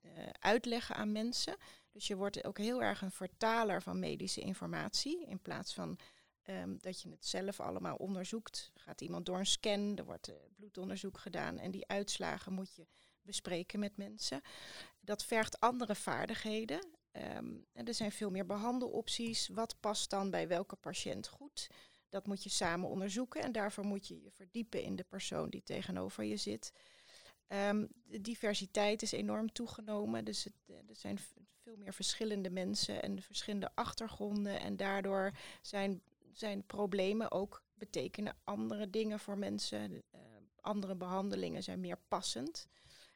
uh, 0.00 0.10
uitleggen 0.38 0.94
aan 0.94 1.12
mensen. 1.12 1.56
Dus 1.90 2.06
je 2.06 2.16
wordt 2.16 2.44
ook 2.44 2.58
heel 2.58 2.82
erg 2.82 3.02
een 3.02 3.10
vertaler 3.10 3.82
van 3.82 3.98
medische 3.98 4.40
informatie. 4.40 5.26
In 5.26 5.40
plaats 5.40 5.74
van 5.74 5.98
um, 6.44 6.78
dat 6.80 7.02
je 7.02 7.10
het 7.10 7.26
zelf 7.26 7.60
allemaal 7.60 7.96
onderzoekt. 7.96 8.70
Gaat 8.74 9.00
iemand 9.00 9.26
door 9.26 9.38
een 9.38 9.46
scan, 9.46 9.96
er 9.96 10.04
wordt 10.04 10.32
bloedonderzoek 10.56 11.18
gedaan. 11.18 11.58
En 11.58 11.70
die 11.70 11.86
uitslagen 11.86 12.52
moet 12.52 12.74
je 12.74 12.86
bespreken 13.22 13.78
met 13.78 13.96
mensen. 13.96 14.40
Dat 15.00 15.24
vergt 15.24 15.60
andere 15.60 15.94
vaardigheden. 15.94 16.86
En 17.72 17.84
er 17.84 17.94
zijn 17.94 18.12
veel 18.12 18.30
meer 18.30 18.46
behandelopties. 18.46 19.48
Wat 19.48 19.80
past 19.80 20.10
dan 20.10 20.30
bij 20.30 20.48
welke 20.48 20.76
patiënt 20.76 21.28
goed? 21.28 21.68
Dat 22.14 22.26
moet 22.26 22.42
je 22.42 22.48
samen 22.48 22.88
onderzoeken 22.88 23.42
en 23.42 23.52
daarvoor 23.52 23.84
moet 23.84 24.08
je 24.08 24.22
je 24.22 24.30
verdiepen 24.30 24.82
in 24.82 24.96
de 24.96 25.04
persoon 25.04 25.50
die 25.50 25.62
tegenover 25.62 26.24
je 26.24 26.36
zit. 26.36 26.72
Um, 27.48 27.88
de 28.04 28.20
diversiteit 28.20 29.02
is 29.02 29.12
enorm 29.12 29.52
toegenomen, 29.52 30.24
dus 30.24 30.44
het, 30.44 30.54
eh, 30.66 30.76
er 30.76 30.96
zijn 30.96 31.18
veel 31.62 31.76
meer 31.76 31.92
verschillende 31.92 32.50
mensen 32.50 33.02
en 33.02 33.22
verschillende 33.22 33.70
achtergronden 33.74 34.60
en 34.60 34.76
daardoor 34.76 35.32
zijn, 35.62 36.02
zijn 36.32 36.66
problemen 36.66 37.30
ook 37.30 37.62
betekenen 37.74 38.36
andere 38.44 38.90
dingen 38.90 39.20
voor 39.20 39.38
mensen. 39.38 39.92
Uh, 39.92 40.20
andere 40.60 40.94
behandelingen 40.94 41.62
zijn 41.62 41.80
meer 41.80 41.98
passend. 42.08 42.68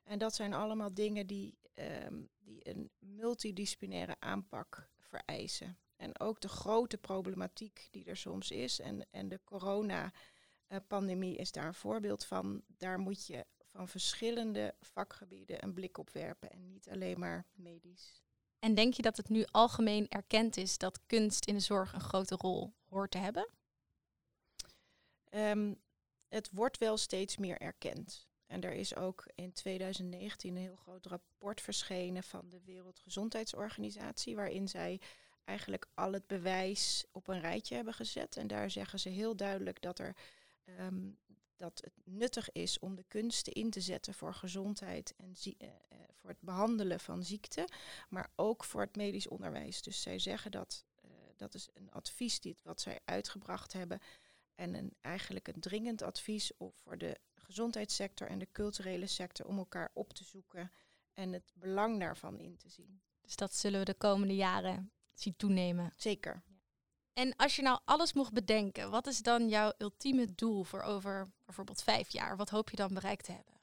En 0.05 0.19
dat 0.19 0.35
zijn 0.35 0.55
allemaal 0.55 0.95
dingen 0.95 1.27
die, 1.27 1.59
um, 2.07 2.29
die 2.39 2.69
een 2.69 2.91
multidisciplinaire 2.99 4.17
aanpak 4.19 4.89
vereisen. 4.99 5.79
En 5.99 6.21
ook 6.21 6.41
de 6.41 6.49
grote 6.49 6.99
problematiek 6.99 7.89
die 7.91 8.05
er 8.05 8.17
soms 8.17 8.51
is. 8.51 8.81
En, 8.81 9.07
en 9.11 9.29
de 9.29 9.41
corona-pandemie 9.45 11.37
is 11.37 11.53
daar 11.53 11.67
een 11.67 11.75
voorbeeld 11.75 12.25
van. 12.25 12.63
Daar 12.67 12.99
moet 12.99 13.27
je 13.27 13.47
van 13.71 13.89
verschillende 13.89 14.75
vakgebieden 14.81 15.63
een 15.63 15.75
blik 15.75 15.99
op 15.99 16.11
werpen 16.11 16.51
en 16.51 16.69
niet 16.69 16.89
alleen 16.89 17.19
maar 17.19 17.47
medisch. 17.55 18.23
En 18.59 18.75
denk 18.75 18.95
je 18.95 19.03
dat 19.03 19.17
het 19.17 19.29
nu 19.29 19.45
algemeen 19.51 20.09
erkend 20.09 20.57
is 20.57 20.79
dat 20.79 21.07
kunst 21.07 21.47
in 21.47 21.55
de 21.55 21.61
zorg 21.61 21.93
een 21.93 22.01
grote 22.01 22.35
rol 22.35 22.75
hoort 22.89 23.11
te 23.11 23.19
hebben? 23.19 23.49
Um, 25.31 25.81
het 26.29 26.51
wordt 26.53 26.79
wel 26.79 26.97
steeds 26.97 27.37
meer 27.37 27.59
erkend. 27.61 28.29
En 28.47 28.63
er 28.63 28.73
is 28.73 28.97
ook 28.97 29.29
in 29.35 29.53
2019 29.53 30.57
een 30.57 30.63
heel 30.63 30.77
groot 30.77 31.07
rapport 31.07 31.61
verschenen 31.61 32.23
van 32.23 32.49
de 32.49 32.61
Wereldgezondheidsorganisatie, 32.65 34.37
waarin 34.37 34.69
zij 34.69 35.01
eigenlijk 35.49 35.87
al 35.95 36.13
het 36.13 36.27
bewijs 36.27 37.05
op 37.13 37.29
een 37.29 37.41
rijtje 37.41 37.75
hebben 37.75 37.95
gezet. 37.95 38.37
En 38.37 38.47
daar 38.47 38.71
zeggen 38.71 38.99
ze 38.99 39.09
heel 39.09 39.37
duidelijk 39.37 39.83
dat, 39.83 39.99
er, 39.99 40.17
um, 40.81 41.19
dat 41.57 41.81
het 41.85 41.93
nuttig 42.05 42.53
is 42.53 42.79
om 42.79 42.95
de 42.95 43.05
kunsten 43.09 43.53
in 43.53 43.71
te 43.71 43.81
zetten 43.81 44.15
voor 44.15 44.35
gezondheid 44.35 45.15
en 45.17 45.35
uh, 45.59 45.69
voor 46.13 46.31
het 46.31 46.41
behandelen 46.41 47.01
van 47.01 47.25
ziekte, 47.25 47.69
maar 48.09 48.31
ook 48.37 48.65
voor 48.65 48.81
het 48.81 48.97
medisch 48.97 49.29
onderwijs. 49.29 49.83
Dus 49.83 50.03
zij 50.03 50.19
zeggen 50.19 50.51
dat, 50.51 50.85
uh, 51.05 51.11
dat 51.37 51.55
is 51.55 51.69
een 51.75 51.91
advies 51.91 52.41
dit, 52.41 52.57
wat 52.63 52.81
zij 52.81 53.01
uitgebracht 53.05 53.73
hebben. 53.73 54.01
En 54.55 54.75
een, 54.75 54.95
eigenlijk 55.01 55.49
een 55.49 55.61
dringend 55.61 56.03
advies 56.03 56.53
voor 56.73 56.99
de 56.99 57.19
gezondheidssector 57.35 58.29
en 58.29 58.39
de 58.39 58.49
culturele 58.53 59.07
sector 59.07 59.47
om 59.47 59.59
elkaar 59.59 59.91
op 59.93 60.13
te 60.13 60.25
zoeken 60.25 60.73
en 61.15 61.33
het 61.33 61.53
belang 61.55 62.01
daarvan 62.01 62.39
in 62.39 62.57
te 62.57 62.69
zien. 62.69 63.01
Dus 63.21 63.37
dat 63.37 63.55
zullen 63.55 63.79
we 63.79 63.85
de 63.85 63.95
komende 63.95 64.35
jaren 64.35 64.93
zien 65.21 65.37
toenemen. 65.37 65.93
Zeker. 65.97 66.43
En 67.13 67.37
als 67.37 67.57
je 67.57 67.63
nou 67.63 67.81
alles 67.85 68.13
mocht 68.13 68.33
bedenken, 68.33 68.91
wat 68.91 69.07
is 69.07 69.23
dan 69.23 69.49
jouw 69.49 69.73
ultieme 69.79 70.35
doel 70.35 70.65
voor 70.65 70.83
over 70.83 71.29
bijvoorbeeld 71.45 71.83
vijf 71.83 72.11
jaar? 72.11 72.37
Wat 72.37 72.51
hoop 72.51 72.71
je 72.71 72.77
dan 72.77 72.95
bereikt 72.95 73.25
te 73.25 73.33
hebben? 73.33 73.57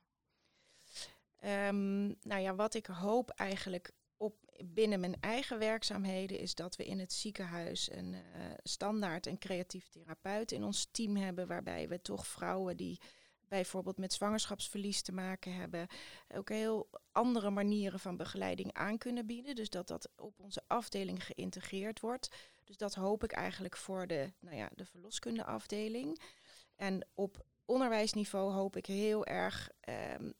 Um, 1.45 2.15
nou 2.21 2.41
ja, 2.41 2.55
wat 2.55 2.73
ik 2.73 2.85
hoop 2.85 3.29
eigenlijk 3.29 3.91
op, 4.17 4.35
binnen 4.65 4.99
mijn 4.99 5.15
eigen 5.19 5.59
werkzaamheden 5.59 6.39
is 6.39 6.55
dat 6.55 6.75
we 6.75 6.85
in 6.85 6.99
het 6.99 7.13
ziekenhuis 7.13 7.91
een 7.91 8.13
uh, 8.13 8.21
standaard 8.63 9.27
en 9.27 9.37
creatief 9.37 9.87
therapeut 9.87 10.51
in 10.51 10.63
ons 10.63 10.87
team 10.91 11.15
hebben, 11.15 11.47
waarbij 11.47 11.87
we 11.87 12.01
toch 12.01 12.27
vrouwen 12.27 12.77
die 12.77 12.99
bijvoorbeeld 13.47 13.97
met 13.97 14.13
zwangerschapsverlies 14.13 15.01
te 15.01 15.11
maken 15.11 15.53
hebben, 15.53 15.87
ook 16.35 16.49
heel 16.49 16.89
andere 17.11 17.49
manieren 17.49 17.99
van 17.99 18.17
begeleiding 18.17 18.73
aan 18.73 18.97
kunnen 18.97 19.25
bieden. 19.25 19.55
Dus 19.55 19.69
dat 19.69 19.87
dat 19.87 20.09
op 20.15 20.39
onze 20.39 20.61
afdeling 20.67 21.25
geïntegreerd 21.25 21.99
wordt. 21.99 22.35
Dus 22.63 22.77
dat 22.77 22.95
hoop 22.95 23.23
ik 23.23 23.31
eigenlijk 23.31 23.77
voor 23.77 24.07
de, 24.07 24.33
nou 24.39 24.55
ja, 24.55 24.69
de 24.75 24.85
verloskundeafdeling. 24.85 26.19
En 26.75 27.07
op 27.13 27.45
onderwijsniveau 27.65 28.51
hoop 28.51 28.75
ik 28.75 28.85
heel 28.85 29.25
erg 29.25 29.69
um, 30.19 30.33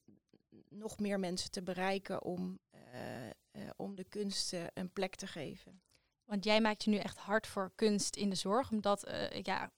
nog 0.70 1.00
meer 1.00 1.20
mensen 1.20 1.52
te 1.52 1.64
bereiken 1.64 2.24
om, 2.24 2.60
uh, 2.72 3.26
uh, 3.52 3.70
om 3.76 3.96
de 3.96 4.04
kunsten 4.04 4.72
een 4.74 4.94
plek 4.94 5.16
te 5.16 5.28
geven. 5.28 5.82
Want 6.26 6.44
jij 6.44 6.62
maakt 6.62 6.84
je 6.84 6.90
nu 6.90 6.98
echt 6.98 7.18
hard 7.18 7.48
voor 7.48 7.72
kunst 7.76 8.16
in 8.16 8.30
de 8.30 8.36
zorg, 8.36 8.72
omdat 8.72 9.08
uh, 9.08 9.42
ja, 9.42 9.72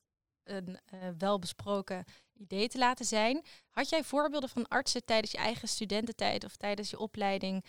een 0.44 0.80
welbesproken 1.18 2.06
idee 2.38 2.68
te 2.68 2.78
laten 2.78 3.06
zijn. 3.06 3.44
Had 3.70 3.90
jij 3.90 4.04
voorbeelden 4.04 4.50
van 4.50 4.68
artsen 4.68 5.06
tijdens 5.06 5.32
je 5.32 5.38
eigen 5.38 5.68
studententijd 5.68 6.44
of 6.44 6.56
tijdens 6.56 6.90
je 6.90 7.00
opleiding 7.00 7.66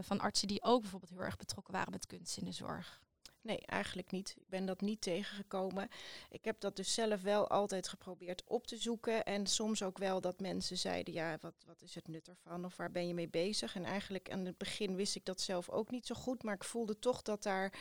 van 0.00 0.20
artsen 0.20 0.48
die 0.48 0.62
ook 0.62 0.80
bijvoorbeeld 0.80 1.10
heel 1.10 1.20
erg 1.20 1.36
betrokken 1.36 1.72
waren 1.74 1.92
met 1.92 2.06
kunst 2.06 2.36
in 2.36 2.44
de 2.44 2.52
zorg? 2.52 3.02
Nee, 3.42 3.60
eigenlijk 3.66 4.10
niet. 4.10 4.34
Ik 4.36 4.48
ben 4.48 4.64
dat 4.66 4.80
niet 4.80 5.00
tegengekomen. 5.00 5.88
Ik 6.30 6.44
heb 6.44 6.60
dat 6.60 6.76
dus 6.76 6.94
zelf 6.94 7.22
wel 7.22 7.48
altijd 7.48 7.88
geprobeerd 7.88 8.42
op 8.46 8.66
te 8.66 8.76
zoeken. 8.76 9.24
En 9.24 9.46
soms 9.46 9.82
ook 9.82 9.98
wel 9.98 10.20
dat 10.20 10.40
mensen 10.40 10.78
zeiden, 10.78 11.14
ja, 11.14 11.38
wat, 11.40 11.54
wat 11.66 11.82
is 11.82 11.94
het 11.94 12.08
nut 12.08 12.28
ervan? 12.28 12.64
Of 12.64 12.76
waar 12.76 12.90
ben 12.90 13.06
je 13.06 13.14
mee 13.14 13.28
bezig? 13.28 13.74
En 13.74 13.84
eigenlijk 13.84 14.30
aan 14.30 14.44
het 14.44 14.58
begin 14.58 14.96
wist 14.96 15.16
ik 15.16 15.24
dat 15.24 15.40
zelf 15.40 15.70
ook 15.70 15.90
niet 15.90 16.06
zo 16.06 16.14
goed. 16.14 16.42
Maar 16.42 16.54
ik 16.54 16.64
voelde 16.64 16.98
toch 16.98 17.22
dat, 17.22 17.42
daar, 17.42 17.72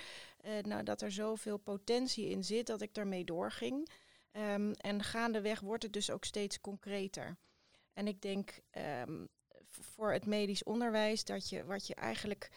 uh, 0.46 0.60
nou, 0.62 0.84
dat 0.84 1.02
er 1.02 1.12
zoveel 1.12 1.58
potentie 1.58 2.30
in 2.30 2.44
zit 2.44 2.68
dat 2.68 2.82
ik 2.82 2.94
daarmee 2.94 3.26
doorging. 3.26 3.90
Um, 4.32 4.74
en 4.74 5.04
gaandeweg 5.04 5.60
wordt 5.60 5.84
het 5.84 5.94
dus 5.94 6.10
ook 6.10 6.26
steeds 6.26 6.62
concreter. 6.62 7.38
En 7.94 8.08
ik 8.08 8.22
denk 8.22 8.60
um, 9.08 9.30
voor 9.70 10.12
het 10.12 10.26
medisch 10.26 10.64
onderwijs 10.64 11.24
dat 11.24 11.50
je 11.50 11.66
wat 11.66 11.88
je 11.88 11.96
eigenlijk 11.96 12.50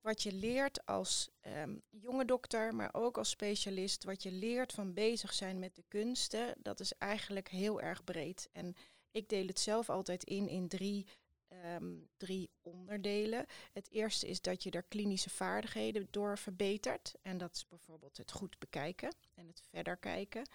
wat 0.00 0.22
je 0.22 0.32
leert 0.32 0.86
als 0.86 1.30
um, 1.46 1.82
jonge 1.90 2.24
dokter, 2.24 2.74
maar 2.74 2.94
ook 2.94 3.18
als 3.18 3.30
specialist, 3.30 4.04
wat 4.04 4.22
je 4.22 4.32
leert 4.32 4.72
van 4.72 4.94
bezig 4.94 5.32
zijn 5.32 5.58
met 5.58 5.74
de 5.74 5.84
kunsten, 5.88 6.54
dat 6.58 6.80
is 6.80 6.92
eigenlijk 6.98 7.48
heel 7.48 7.80
erg 7.80 8.04
breed. 8.04 8.48
En 8.52 8.74
ik 9.10 9.28
deel 9.28 9.46
het 9.46 9.60
zelf 9.60 9.90
altijd 9.90 10.24
in 10.24 10.48
in 10.48 10.68
drie, 10.68 11.06
drie 12.16 12.50
onderdelen. 12.62 13.46
Het 13.72 13.90
eerste 13.90 14.26
is 14.28 14.40
dat 14.40 14.62
je 14.62 14.70
er 14.70 14.82
klinische 14.82 15.30
vaardigheden 15.30 16.06
door 16.10 16.38
verbetert. 16.38 17.14
En 17.22 17.38
dat 17.38 17.54
is 17.54 17.68
bijvoorbeeld 17.68 18.16
het 18.16 18.32
goed 18.32 18.58
bekijken 18.58 19.14
en 19.34 19.46
het 19.46 19.62
verder 19.70 19.96
kijken. 19.96 20.46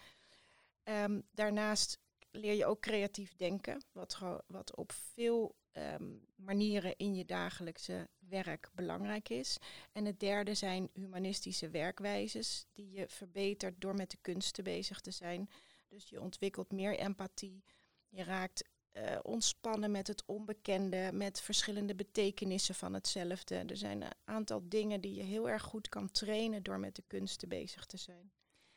Um, 0.89 1.23
daarnaast 1.31 1.99
leer 2.31 2.53
je 2.53 2.65
ook 2.65 2.81
creatief 2.81 3.35
denken, 3.35 3.83
wat, 3.91 4.19
wat 4.47 4.75
op 4.75 4.91
veel 4.91 5.55
um, 5.73 6.25
manieren 6.35 6.97
in 6.97 7.15
je 7.15 7.25
dagelijkse 7.25 8.09
werk 8.19 8.69
belangrijk 8.73 9.29
is. 9.29 9.57
En 9.91 10.05
het 10.05 10.19
derde 10.19 10.53
zijn 10.53 10.89
humanistische 10.93 11.69
werkwijzes 11.69 12.65
die 12.73 12.91
je 12.91 13.07
verbetert 13.07 13.81
door 13.81 13.95
met 13.95 14.11
de 14.11 14.17
kunsten 14.21 14.63
bezig 14.63 14.99
te 14.99 15.11
zijn. 15.11 15.49
Dus 15.87 16.09
je 16.09 16.21
ontwikkelt 16.21 16.71
meer 16.71 16.97
empathie, 16.97 17.63
je 18.09 18.23
raakt 18.23 18.63
uh, 18.93 19.19
ontspannen 19.23 19.91
met 19.91 20.07
het 20.07 20.23
onbekende, 20.25 21.09
met 21.13 21.41
verschillende 21.41 21.95
betekenissen 21.95 22.75
van 22.75 22.93
hetzelfde. 22.93 23.55
Er 23.55 23.77
zijn 23.77 24.01
een 24.01 24.13
aantal 24.23 24.61
dingen 24.63 25.01
die 25.01 25.13
je 25.13 25.23
heel 25.23 25.49
erg 25.49 25.63
goed 25.63 25.89
kan 25.89 26.11
trainen 26.11 26.63
door 26.63 26.79
met 26.79 26.95
de 26.95 27.03
kunsten 27.07 27.49
bezig 27.49 27.85
te 27.85 27.97
zijn. 27.97 28.31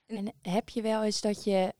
En 0.07 0.33
heb 0.43 0.69
je 0.69 0.83
wel 0.83 1.05
eens 1.05 1.21
dat 1.21 1.45
je 1.45 1.75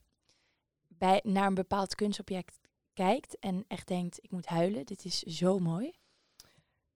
bij, 1.01 1.21
naar 1.25 1.47
een 1.47 1.55
bepaald 1.55 1.95
kunstobject 1.95 2.59
kijkt 2.93 3.39
en 3.39 3.65
echt 3.69 3.89
denkt, 3.89 4.19
ik 4.23 4.31
moet 4.31 4.47
huilen, 4.47 4.87
dit 4.87 5.05
is 5.05 5.19
zo 5.19 5.59
mooi? 5.59 5.93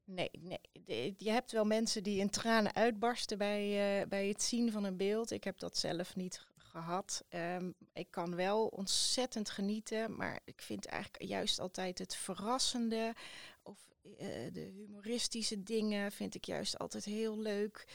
Nee, 0.04 0.30
nee. 0.40 1.14
je 1.18 1.30
hebt 1.30 1.52
wel 1.52 1.64
mensen 1.64 2.02
die 2.02 2.20
in 2.20 2.30
tranen 2.30 2.74
uitbarsten 2.74 3.38
bij, 3.38 4.00
uh, 4.00 4.08
bij 4.08 4.28
het 4.28 4.42
zien 4.42 4.72
van 4.72 4.84
een 4.84 4.96
beeld. 4.96 5.30
Ik 5.30 5.44
heb 5.44 5.58
dat 5.58 5.76
zelf 5.76 6.16
niet 6.16 6.46
gehad. 6.56 7.24
Um, 7.30 7.74
ik 7.92 8.10
kan 8.10 8.34
wel 8.34 8.66
ontzettend 8.66 9.50
genieten, 9.50 10.16
maar 10.16 10.40
ik 10.44 10.62
vind 10.62 10.86
eigenlijk 10.86 11.24
juist 11.24 11.58
altijd 11.58 11.98
het 11.98 12.16
verrassende 12.16 13.14
of 13.62 13.88
uh, 14.02 14.18
de 14.52 14.72
humoristische 14.74 15.62
dingen 15.62 16.12
vind 16.12 16.34
ik 16.34 16.44
juist 16.44 16.78
altijd 16.78 17.04
heel 17.04 17.38
leuk. 17.38 17.86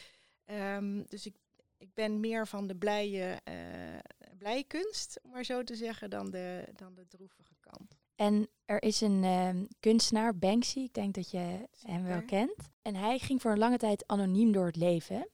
Um, 0.46 1.06
dus 1.08 1.26
ik, 1.26 1.36
ik 1.78 1.94
ben 1.94 2.20
meer 2.20 2.46
van 2.46 2.66
de 2.66 2.76
blije, 2.76 3.40
uh, 3.48 3.98
blije 4.40 4.64
kunst, 4.64 5.20
om 5.22 5.30
maar 5.30 5.44
zo 5.44 5.62
te 5.62 5.74
zeggen, 5.74 6.10
dan 6.10 6.30
de, 6.30 6.68
dan 6.76 6.94
de 6.94 7.06
droevige 7.06 7.54
kant. 7.60 7.98
En 8.16 8.48
er 8.64 8.82
is 8.82 9.00
een 9.00 9.22
uh, 9.22 9.50
kunstenaar, 9.80 10.38
Banksy, 10.38 10.78
ik 10.78 10.94
denk 10.94 11.14
dat 11.14 11.30
je 11.30 11.68
hem 11.78 12.04
wel 12.04 12.24
kent. 12.24 12.70
En 12.82 12.94
hij 12.94 13.18
ging 13.18 13.40
voor 13.40 13.50
een 13.50 13.58
lange 13.58 13.78
tijd 13.78 14.06
anoniem 14.06 14.52
door 14.52 14.66
het 14.66 14.76
leven. 14.76 15.28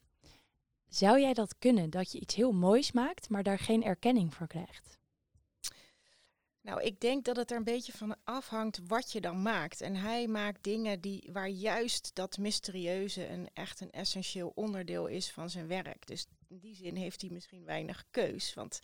Zou 0.89 1.21
jij 1.21 1.35
dat 1.35 1.59
kunnen, 1.59 1.91
dat 1.91 2.13
je 2.13 2.21
iets 2.21 2.35
heel 2.35 2.53
moois 2.53 2.93
maakt, 2.93 3.29
maar 3.29 3.43
daar 3.43 3.59
geen 3.59 3.85
erkenning 3.85 4.35
voor 4.35 4.47
krijgt? 4.47 4.99
Nou, 6.61 6.83
ik 6.83 7.01
denk 7.01 7.25
dat 7.25 7.37
het 7.37 7.51
er 7.51 7.57
een 7.57 7.65
beetje 7.65 7.93
van 7.93 8.17
afhangt 8.25 8.81
wat 8.87 9.13
je 9.13 9.21
dan 9.21 9.43
maakt. 9.43 9.81
En 9.81 9.95
hij 9.95 10.27
maakt 10.27 10.65
dingen 10.65 11.01
die, 11.01 11.29
waar 11.33 11.49
juist 11.49 12.15
dat 12.15 12.39
mysterieuze 12.39 13.29
een 13.29 13.49
echt 13.53 13.81
een 13.81 13.91
essentieel 13.91 14.53
onderdeel 14.55 15.07
is 15.07 15.31
van 15.31 15.51
zijn 15.51 15.67
werk. 15.67 16.07
Dus 16.07 16.27
in 16.49 16.59
die 16.59 16.75
zin 16.75 16.97
heeft 16.97 17.21
hij 17.21 17.31
misschien 17.31 17.65
weinig 17.65 18.05
keus. 18.11 18.55
Want 18.55 18.81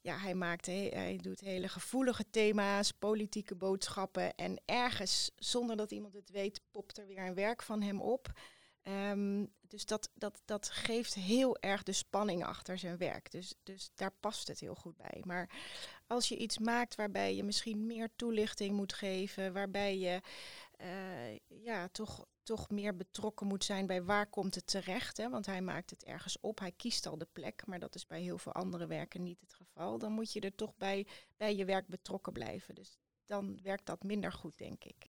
ja, 0.00 0.18
hij, 0.18 0.34
maakt 0.34 0.66
hij 0.66 1.18
doet 1.22 1.40
hele 1.40 1.68
gevoelige 1.68 2.24
thema's, 2.30 2.92
politieke 2.92 3.54
boodschappen. 3.54 4.34
En 4.34 4.60
ergens, 4.64 5.30
zonder 5.36 5.76
dat 5.76 5.90
iemand 5.90 6.14
het 6.14 6.30
weet, 6.30 6.60
popt 6.70 6.98
er 6.98 7.06
weer 7.06 7.26
een 7.26 7.34
werk 7.34 7.62
van 7.62 7.82
hem 7.82 8.00
op. 8.00 8.32
Um, 8.82 9.52
dus 9.60 9.86
dat, 9.86 10.10
dat, 10.14 10.42
dat 10.44 10.70
geeft 10.70 11.14
heel 11.14 11.58
erg 11.58 11.82
de 11.82 11.92
spanning 11.92 12.44
achter 12.44 12.78
zijn 12.78 12.96
werk. 12.96 13.30
Dus, 13.30 13.54
dus 13.62 13.90
daar 13.94 14.12
past 14.20 14.48
het 14.48 14.60
heel 14.60 14.74
goed 14.74 14.96
bij. 14.96 15.22
Maar 15.24 15.50
als 16.06 16.28
je 16.28 16.36
iets 16.36 16.58
maakt 16.58 16.94
waarbij 16.94 17.34
je 17.34 17.44
misschien 17.44 17.86
meer 17.86 18.08
toelichting 18.16 18.76
moet 18.76 18.92
geven, 18.92 19.52
waarbij 19.52 19.98
je 19.98 20.20
uh, 20.80 21.36
ja, 21.46 21.88
toch, 21.88 22.26
toch 22.42 22.70
meer 22.70 22.96
betrokken 22.96 23.46
moet 23.46 23.64
zijn 23.64 23.86
bij 23.86 24.02
waar 24.02 24.26
komt 24.26 24.54
het 24.54 24.66
terecht. 24.66 25.16
Hè? 25.16 25.30
Want 25.30 25.46
hij 25.46 25.62
maakt 25.62 25.90
het 25.90 26.04
ergens 26.04 26.40
op, 26.40 26.58
hij 26.58 26.72
kiest 26.72 27.06
al 27.06 27.18
de 27.18 27.28
plek, 27.32 27.66
maar 27.66 27.78
dat 27.78 27.94
is 27.94 28.06
bij 28.06 28.20
heel 28.20 28.38
veel 28.38 28.52
andere 28.52 28.86
werken 28.86 29.22
niet 29.22 29.40
het 29.40 29.54
geval. 29.54 29.98
Dan 29.98 30.12
moet 30.12 30.32
je 30.32 30.40
er 30.40 30.54
toch 30.54 30.76
bij, 30.76 31.06
bij 31.36 31.56
je 31.56 31.64
werk 31.64 31.88
betrokken 31.88 32.32
blijven. 32.32 32.74
Dus 32.74 32.98
dan 33.24 33.58
werkt 33.62 33.86
dat 33.86 34.02
minder 34.02 34.32
goed, 34.32 34.58
denk 34.58 34.84
ik. 34.84 35.08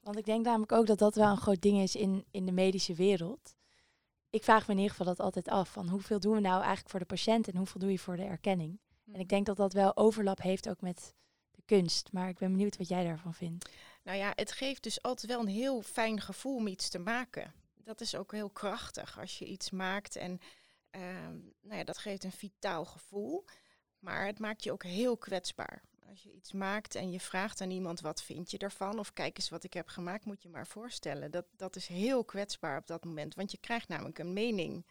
Want 0.00 0.18
ik 0.18 0.24
denk 0.24 0.44
namelijk 0.44 0.72
ook 0.72 0.86
dat 0.86 0.98
dat 0.98 1.14
wel 1.14 1.30
een 1.30 1.36
groot 1.36 1.62
ding 1.62 1.78
is 1.78 1.94
in, 1.94 2.24
in 2.30 2.46
de 2.46 2.52
medische 2.52 2.94
wereld. 2.94 3.56
ik 4.30 4.44
vraag 4.44 4.66
me 4.66 4.72
in 4.72 4.78
ieder 4.80 4.96
geval 4.96 5.14
dat 5.14 5.24
altijd 5.24 5.48
af. 5.48 5.72
Van 5.72 5.88
hoeveel 5.88 6.20
doen 6.20 6.34
we 6.34 6.40
nou 6.40 6.58
eigenlijk 6.58 6.90
voor 6.90 7.00
de 7.00 7.06
patiënt 7.06 7.48
en 7.48 7.56
hoeveel 7.56 7.80
doe 7.80 7.90
je 7.90 7.98
voor 7.98 8.16
de 8.16 8.24
erkenning? 8.24 8.80
En 9.12 9.20
ik 9.20 9.28
denk 9.28 9.46
dat 9.46 9.56
dat 9.56 9.72
wel 9.72 9.96
overlap 9.96 10.42
heeft 10.42 10.68
ook 10.68 10.80
met 10.80 11.14
de 11.50 11.62
kunst. 11.64 12.12
Maar 12.12 12.28
ik 12.28 12.38
ben 12.38 12.50
benieuwd 12.50 12.76
wat 12.76 12.88
jij 12.88 13.04
daarvan 13.04 13.34
vindt. 13.34 13.70
Nou 14.02 14.18
ja, 14.18 14.32
het 14.34 14.52
geeft 14.52 14.82
dus 14.82 15.02
altijd 15.02 15.32
wel 15.32 15.40
een 15.40 15.46
heel 15.46 15.82
fijn 15.82 16.20
gevoel 16.20 16.54
om 16.54 16.66
iets 16.66 16.88
te 16.88 16.98
maken. 16.98 17.54
Dat 17.74 18.00
is 18.00 18.14
ook 18.14 18.32
heel 18.32 18.50
krachtig 18.50 19.18
als 19.18 19.38
je 19.38 19.44
iets 19.44 19.70
maakt 19.70 20.16
en 20.16 20.40
ehm, 20.90 21.38
nou 21.60 21.78
ja, 21.78 21.84
dat 21.84 21.98
geeft 21.98 22.24
een 22.24 22.32
vitaal 22.32 22.84
gevoel. 22.84 23.44
Maar 23.98 24.26
het 24.26 24.38
maakt 24.38 24.64
je 24.64 24.72
ook 24.72 24.82
heel 24.82 25.16
kwetsbaar. 25.16 25.82
Als 26.08 26.22
je 26.22 26.32
iets 26.32 26.52
maakt 26.52 26.94
en 26.94 27.10
je 27.10 27.20
vraagt 27.20 27.60
aan 27.60 27.70
iemand 27.70 28.00
wat 28.00 28.22
vind 28.22 28.50
je 28.50 28.58
ervan, 28.58 28.98
of 28.98 29.12
kijk 29.12 29.38
eens 29.38 29.48
wat 29.48 29.64
ik 29.64 29.72
heb 29.72 29.88
gemaakt, 29.88 30.24
moet 30.24 30.42
je 30.42 30.48
maar 30.48 30.66
voorstellen. 30.66 31.30
Dat, 31.30 31.44
dat 31.56 31.76
is 31.76 31.86
heel 31.86 32.24
kwetsbaar 32.24 32.78
op 32.78 32.86
dat 32.86 33.04
moment, 33.04 33.34
want 33.34 33.50
je 33.50 33.58
krijgt 33.58 33.88
namelijk 33.88 34.18
een 34.18 34.32
mening. 34.32 34.86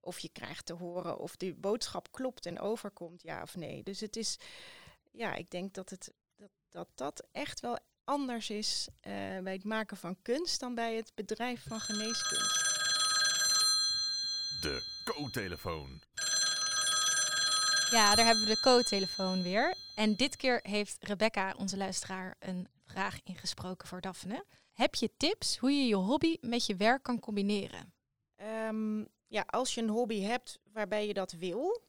Of 0.00 0.18
je 0.18 0.28
krijgt 0.28 0.66
te 0.66 0.72
horen 0.72 1.18
of 1.18 1.36
die 1.36 1.54
boodschap 1.54 2.12
klopt 2.12 2.46
en 2.46 2.60
overkomt, 2.60 3.22
ja 3.22 3.42
of 3.42 3.56
nee. 3.56 3.82
Dus 3.82 4.00
het 4.00 4.16
is, 4.16 4.38
ja, 5.10 5.34
ik 5.34 5.50
denk 5.50 5.74
dat 5.74 5.90
het, 5.90 6.12
dat, 6.36 6.50
dat, 6.68 6.88
dat 6.94 7.26
echt 7.32 7.60
wel 7.60 7.78
anders 8.08 8.50
is 8.50 8.88
uh, 8.88 9.12
bij 9.38 9.52
het 9.52 9.64
maken 9.64 9.96
van 9.96 10.16
kunst 10.22 10.60
dan 10.60 10.74
bij 10.74 10.96
het 10.96 11.12
bedrijf 11.14 11.62
van 11.68 11.80
geneeskunde. 11.80 12.66
De 14.60 15.02
co-telefoon. 15.04 16.00
Ja, 17.90 18.14
daar 18.14 18.26
hebben 18.26 18.44
we 18.44 18.50
de 18.54 18.60
co-telefoon 18.60 19.42
weer. 19.42 19.74
En 19.96 20.14
dit 20.14 20.36
keer 20.36 20.60
heeft 20.62 20.96
Rebecca, 21.04 21.54
onze 21.56 21.76
luisteraar, 21.76 22.36
een 22.38 22.68
vraag 22.84 23.18
ingesproken 23.24 23.88
voor 23.88 24.00
Daphne. 24.00 24.44
Heb 24.72 24.94
je 24.94 25.10
tips 25.16 25.56
hoe 25.56 25.70
je 25.70 25.86
je 25.86 25.94
hobby 25.94 26.36
met 26.40 26.66
je 26.66 26.76
werk 26.76 27.02
kan 27.02 27.20
combineren? 27.20 27.92
Um, 28.66 29.08
ja, 29.26 29.44
als 29.46 29.74
je 29.74 29.80
een 29.82 29.88
hobby 29.88 30.20
hebt 30.20 30.58
waarbij 30.72 31.06
je 31.06 31.14
dat 31.14 31.32
wil, 31.32 31.82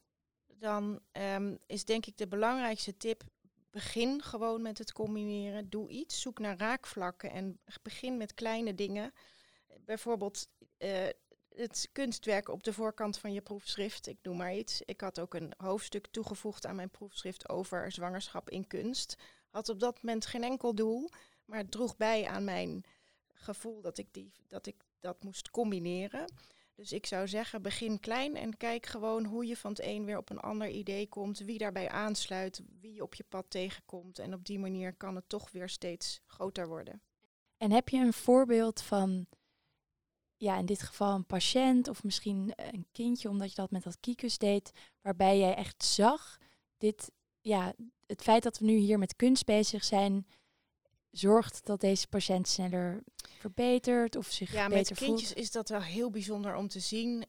dan 0.46 1.00
um, 1.12 1.58
is 1.66 1.84
denk 1.84 2.06
ik 2.06 2.16
de 2.16 2.28
belangrijkste 2.28 2.96
tip: 2.96 3.22
begin 3.70 4.22
gewoon 4.22 4.62
met 4.62 4.78
het 4.78 4.92
combineren. 4.92 5.70
Doe 5.70 5.88
iets, 5.88 6.20
zoek 6.20 6.38
naar 6.38 6.56
raakvlakken 6.56 7.30
en 7.30 7.60
begin 7.82 8.16
met 8.16 8.34
kleine 8.34 8.74
dingen. 8.74 9.12
Bijvoorbeeld 9.84 10.48
uh, 10.78 11.08
het 11.48 11.88
kunstwerk 11.92 12.48
op 12.48 12.62
de 12.62 12.72
voorkant 12.72 13.18
van 13.18 13.32
je 13.32 13.40
proefschrift. 13.40 14.06
Ik 14.06 14.18
noem 14.22 14.36
maar 14.36 14.54
iets. 14.54 14.82
Ik 14.84 15.00
had 15.00 15.20
ook 15.20 15.34
een 15.34 15.52
hoofdstuk 15.56 16.06
toegevoegd 16.06 16.66
aan 16.66 16.76
mijn 16.76 16.90
proefschrift 16.90 17.48
over 17.48 17.92
zwangerschap 17.92 18.50
in 18.50 18.66
kunst. 18.66 19.16
Had 19.50 19.68
op 19.68 19.80
dat 19.80 20.02
moment 20.02 20.26
geen 20.26 20.44
enkel 20.44 20.74
doel, 20.74 21.10
maar 21.44 21.58
het 21.58 21.70
droeg 21.70 21.96
bij 21.96 22.26
aan 22.26 22.44
mijn 22.44 22.84
gevoel 23.32 23.80
dat 23.80 23.98
ik, 23.98 24.12
die, 24.12 24.32
dat, 24.46 24.66
ik 24.66 24.76
dat 25.00 25.22
moest 25.22 25.50
combineren. 25.50 26.24
Dus 26.80 26.92
ik 26.92 27.06
zou 27.06 27.28
zeggen, 27.28 27.62
begin 27.62 28.00
klein 28.00 28.36
en 28.36 28.56
kijk 28.56 28.86
gewoon 28.86 29.24
hoe 29.24 29.46
je 29.46 29.56
van 29.56 29.70
het 29.70 29.82
een 29.82 30.04
weer 30.04 30.16
op 30.16 30.30
een 30.30 30.40
ander 30.40 30.68
idee 30.68 31.08
komt, 31.08 31.38
wie 31.38 31.58
daarbij 31.58 31.88
aansluit, 31.88 32.62
wie 32.80 32.94
je 32.94 33.02
op 33.02 33.14
je 33.14 33.24
pad 33.28 33.44
tegenkomt. 33.48 34.18
En 34.18 34.34
op 34.34 34.44
die 34.44 34.58
manier 34.58 34.94
kan 34.94 35.14
het 35.14 35.28
toch 35.28 35.50
weer 35.50 35.68
steeds 35.68 36.20
groter 36.26 36.68
worden. 36.68 37.02
En 37.56 37.70
heb 37.70 37.88
je 37.88 37.96
een 37.96 38.12
voorbeeld 38.12 38.82
van 38.82 39.26
ja, 40.36 40.58
in 40.58 40.66
dit 40.66 40.82
geval 40.82 41.14
een 41.14 41.26
patiënt 41.26 41.88
of 41.88 42.04
misschien 42.04 42.52
een 42.56 42.86
kindje, 42.92 43.28
omdat 43.28 43.48
je 43.48 43.54
dat 43.54 43.70
met 43.70 43.82
dat 43.82 44.00
kikus 44.00 44.38
deed, 44.38 44.72
waarbij 45.00 45.38
jij 45.38 45.54
echt 45.54 45.84
zag, 45.84 46.38
dit, 46.78 47.10
ja, 47.40 47.74
het 48.06 48.22
feit 48.22 48.42
dat 48.42 48.58
we 48.58 48.64
nu 48.64 48.76
hier 48.76 48.98
met 48.98 49.16
kunst 49.16 49.44
bezig 49.44 49.84
zijn, 49.84 50.26
zorgt 51.10 51.66
dat 51.66 51.80
deze 51.80 52.08
patiënt 52.08 52.48
sneller 52.48 53.02
verbetert 53.38 54.16
of 54.16 54.26
zich 54.26 54.52
ja, 54.52 54.68
beter 54.68 54.96
voelt? 54.96 54.98
Ja, 54.98 55.06
met 55.06 55.18
kindjes 55.18 55.32
is 55.32 55.50
dat 55.50 55.68
wel 55.68 55.82
heel 55.82 56.10
bijzonder 56.10 56.56
om 56.56 56.68
te 56.68 56.80
zien. 56.80 57.12
Uh, 57.12 57.24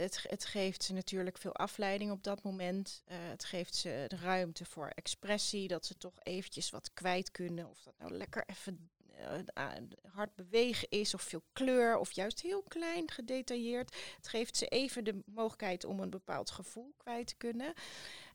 het, 0.00 0.24
het 0.28 0.44
geeft 0.44 0.84
ze 0.84 0.92
natuurlijk 0.92 1.38
veel 1.38 1.54
afleiding 1.54 2.10
op 2.10 2.22
dat 2.22 2.42
moment. 2.42 3.02
Uh, 3.08 3.16
het 3.18 3.44
geeft 3.44 3.74
ze 3.74 4.04
de 4.08 4.16
ruimte 4.16 4.64
voor 4.64 4.88
expressie, 4.88 5.68
dat 5.68 5.86
ze 5.86 5.96
toch 5.96 6.14
eventjes 6.22 6.70
wat 6.70 6.92
kwijt 6.94 7.30
kunnen. 7.30 7.68
Of 7.68 7.82
dat 7.82 7.94
nou 7.98 8.12
lekker 8.12 8.44
even 8.46 8.90
uh, 9.20 9.74
hard 10.12 10.34
bewegen 10.34 10.88
is 10.90 11.14
of 11.14 11.22
veel 11.22 11.42
kleur 11.52 11.96
of 11.96 12.12
juist 12.12 12.40
heel 12.40 12.62
klein 12.68 13.10
gedetailleerd. 13.10 13.96
Het 14.16 14.28
geeft 14.28 14.56
ze 14.56 14.66
even 14.66 15.04
de 15.04 15.22
mogelijkheid 15.26 15.84
om 15.84 16.00
een 16.00 16.10
bepaald 16.10 16.50
gevoel 16.50 16.94
kwijt 16.96 17.26
te 17.26 17.34
kunnen. 17.36 17.72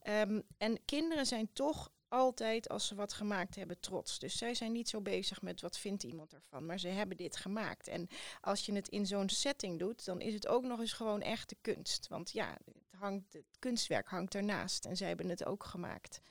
Um, 0.03 0.43
en 0.57 0.85
kinderen 0.85 1.25
zijn 1.25 1.49
toch 1.53 1.91
altijd, 2.11 2.69
als 2.69 2.87
ze 2.87 2.95
wat 2.95 3.13
gemaakt 3.13 3.55
hebben, 3.55 3.79
trots. 3.79 4.19
Dus 4.19 4.37
zij 4.37 4.53
zijn 4.53 4.71
niet 4.71 4.89
zo 4.89 5.01
bezig 5.01 5.41
met 5.41 5.61
wat 5.61 5.77
vindt 5.77 6.03
iemand 6.03 6.33
ervan, 6.33 6.65
maar 6.65 6.79
ze 6.79 6.87
hebben 6.87 7.17
dit 7.17 7.35
gemaakt. 7.35 7.87
En 7.87 8.07
als 8.41 8.65
je 8.65 8.73
het 8.73 8.87
in 8.87 9.05
zo'n 9.05 9.29
setting 9.29 9.79
doet, 9.79 10.05
dan 10.05 10.21
is 10.21 10.33
het 10.33 10.47
ook 10.47 10.63
nog 10.63 10.79
eens 10.79 10.93
gewoon 10.93 11.21
echte 11.21 11.55
kunst. 11.61 12.07
Want 12.07 12.31
ja, 12.31 12.57
het, 12.65 12.99
hangt, 12.99 13.33
het 13.33 13.57
kunstwerk 13.59 14.07
hangt 14.07 14.35
ernaast 14.35 14.85
en 14.85 14.97
zij 14.97 15.07
hebben 15.07 15.29
het 15.29 15.45
ook 15.45 15.63
gemaakt. 15.63 16.21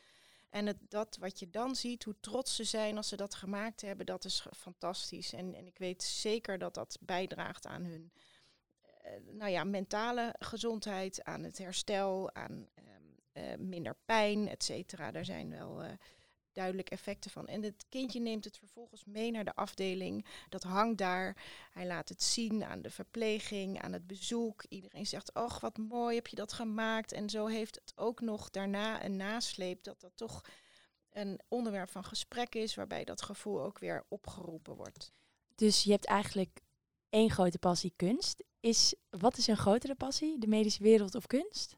En 0.50 0.66
het, 0.66 0.76
dat 0.88 1.16
wat 1.20 1.38
je 1.38 1.50
dan 1.50 1.76
ziet, 1.76 2.04
hoe 2.04 2.16
trots 2.20 2.56
ze 2.56 2.64
zijn 2.64 2.96
als 2.96 3.08
ze 3.08 3.16
dat 3.16 3.34
gemaakt 3.34 3.80
hebben, 3.80 4.06
dat 4.06 4.24
is 4.24 4.46
fantastisch. 4.56 5.32
En, 5.32 5.54
en 5.54 5.66
ik 5.66 5.78
weet 5.78 6.02
zeker 6.02 6.58
dat 6.58 6.74
dat 6.74 6.98
bijdraagt 7.00 7.66
aan 7.66 7.84
hun 7.84 8.12
uh, 9.04 9.34
nou 9.34 9.50
ja, 9.50 9.64
mentale 9.64 10.34
gezondheid, 10.38 11.24
aan 11.24 11.42
het 11.42 11.58
herstel, 11.58 12.34
aan 12.34 12.68
uh, 12.78 12.84
minder 13.58 13.96
pijn, 14.04 14.48
et 14.48 14.64
cetera. 14.64 15.10
Daar 15.10 15.24
zijn 15.24 15.50
wel 15.50 15.84
uh, 15.84 15.90
duidelijk 16.52 16.90
effecten 16.90 17.30
van. 17.30 17.46
En 17.46 17.62
het 17.62 17.86
kindje 17.88 18.20
neemt 18.20 18.44
het 18.44 18.58
vervolgens 18.58 19.04
mee 19.04 19.30
naar 19.30 19.44
de 19.44 19.54
afdeling. 19.54 20.26
Dat 20.48 20.62
hangt 20.62 20.98
daar. 20.98 21.36
Hij 21.72 21.86
laat 21.86 22.08
het 22.08 22.22
zien 22.22 22.64
aan 22.64 22.82
de 22.82 22.90
verpleging, 22.90 23.80
aan 23.80 23.92
het 23.92 24.06
bezoek. 24.06 24.64
Iedereen 24.68 25.06
zegt, 25.06 25.34
ach 25.34 25.60
wat 25.60 25.78
mooi 25.78 26.14
heb 26.14 26.26
je 26.26 26.36
dat 26.36 26.52
gemaakt. 26.52 27.12
En 27.12 27.30
zo 27.30 27.46
heeft 27.46 27.74
het 27.74 27.92
ook 27.96 28.20
nog 28.20 28.50
daarna 28.50 29.04
een 29.04 29.16
nasleep 29.16 29.82
dat 29.82 30.00
dat 30.00 30.12
toch 30.14 30.44
een 31.10 31.40
onderwerp 31.48 31.90
van 31.90 32.04
gesprek 32.04 32.54
is, 32.54 32.74
waarbij 32.74 33.04
dat 33.04 33.22
gevoel 33.22 33.62
ook 33.62 33.78
weer 33.78 34.04
opgeroepen 34.08 34.76
wordt. 34.76 35.12
Dus 35.54 35.84
je 35.84 35.90
hebt 35.90 36.04
eigenlijk 36.04 36.60
één 37.08 37.30
grote 37.30 37.58
passie 37.58 37.92
kunst. 37.96 38.44
Is, 38.60 38.94
wat 39.10 39.36
is 39.36 39.46
een 39.46 39.56
grotere 39.56 39.94
passie? 39.94 40.38
De 40.38 40.46
medische 40.46 40.82
wereld 40.82 41.14
of 41.14 41.26
kunst? 41.26 41.76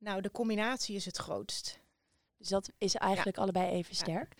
Nou, 0.00 0.20
de 0.20 0.30
combinatie 0.30 0.96
is 0.96 1.04
het 1.04 1.16
grootst. 1.16 1.80
Dus 2.36 2.48
dat 2.48 2.70
is 2.78 2.94
eigenlijk 2.94 3.38
allebei 3.38 3.70
even 3.70 3.94
sterk. 3.94 4.34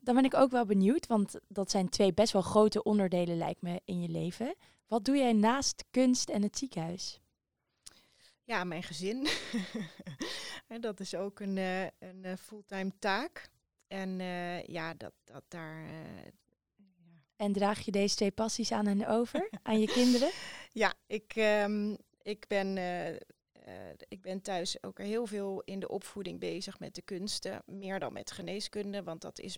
Dan 0.00 0.14
ben 0.14 0.24
ik 0.24 0.34
ook 0.34 0.50
wel 0.50 0.66
benieuwd, 0.66 1.06
want 1.06 1.34
dat 1.48 1.70
zijn 1.70 1.88
twee 1.88 2.12
best 2.12 2.32
wel 2.32 2.42
grote 2.42 2.82
onderdelen, 2.82 3.36
lijkt 3.36 3.62
me, 3.62 3.80
in 3.84 4.02
je 4.02 4.08
leven. 4.08 4.54
Wat 4.86 5.04
doe 5.04 5.16
jij 5.16 5.32
naast 5.32 5.84
kunst 5.90 6.28
en 6.28 6.42
het 6.42 6.58
ziekenhuis? 6.58 7.20
Ja, 8.44 8.64
mijn 8.64 8.82
gezin. 8.82 9.28
dat 10.80 11.00
is 11.00 11.14
ook 11.14 11.40
een, 11.40 11.56
uh, 11.56 11.82
een 11.82 12.22
uh, 12.24 12.32
fulltime 12.36 12.92
taak. 12.98 13.50
En 13.86 14.20
uh, 14.20 14.64
ja, 14.64 14.94
dat, 14.94 15.12
dat 15.24 15.42
daar. 15.48 15.84
Ja. 16.76 16.84
En 17.36 17.52
draag 17.52 17.80
je 17.80 17.90
deze 17.90 18.14
twee 18.14 18.30
passies 18.30 18.72
aan 18.72 18.86
en 18.86 19.06
over, 19.06 19.50
aan 19.62 19.80
je 19.80 19.86
kinderen? 19.86 20.30
Ja, 20.72 20.94
ik, 21.06 21.32
um, 21.36 21.96
ik 22.22 22.44
ben 22.48 22.78
uh, 23.70 23.76
ik 24.08 24.22
ben 24.22 24.40
thuis 24.42 24.82
ook 24.82 24.98
heel 24.98 25.26
veel 25.26 25.62
in 25.64 25.80
de 25.80 25.88
opvoeding 25.88 26.40
bezig 26.40 26.78
met 26.78 26.94
de 26.94 27.02
kunsten, 27.02 27.62
meer 27.66 27.98
dan 27.98 28.12
met 28.12 28.30
geneeskunde, 28.30 29.02
want 29.02 29.20
dat 29.20 29.38
is 29.38 29.56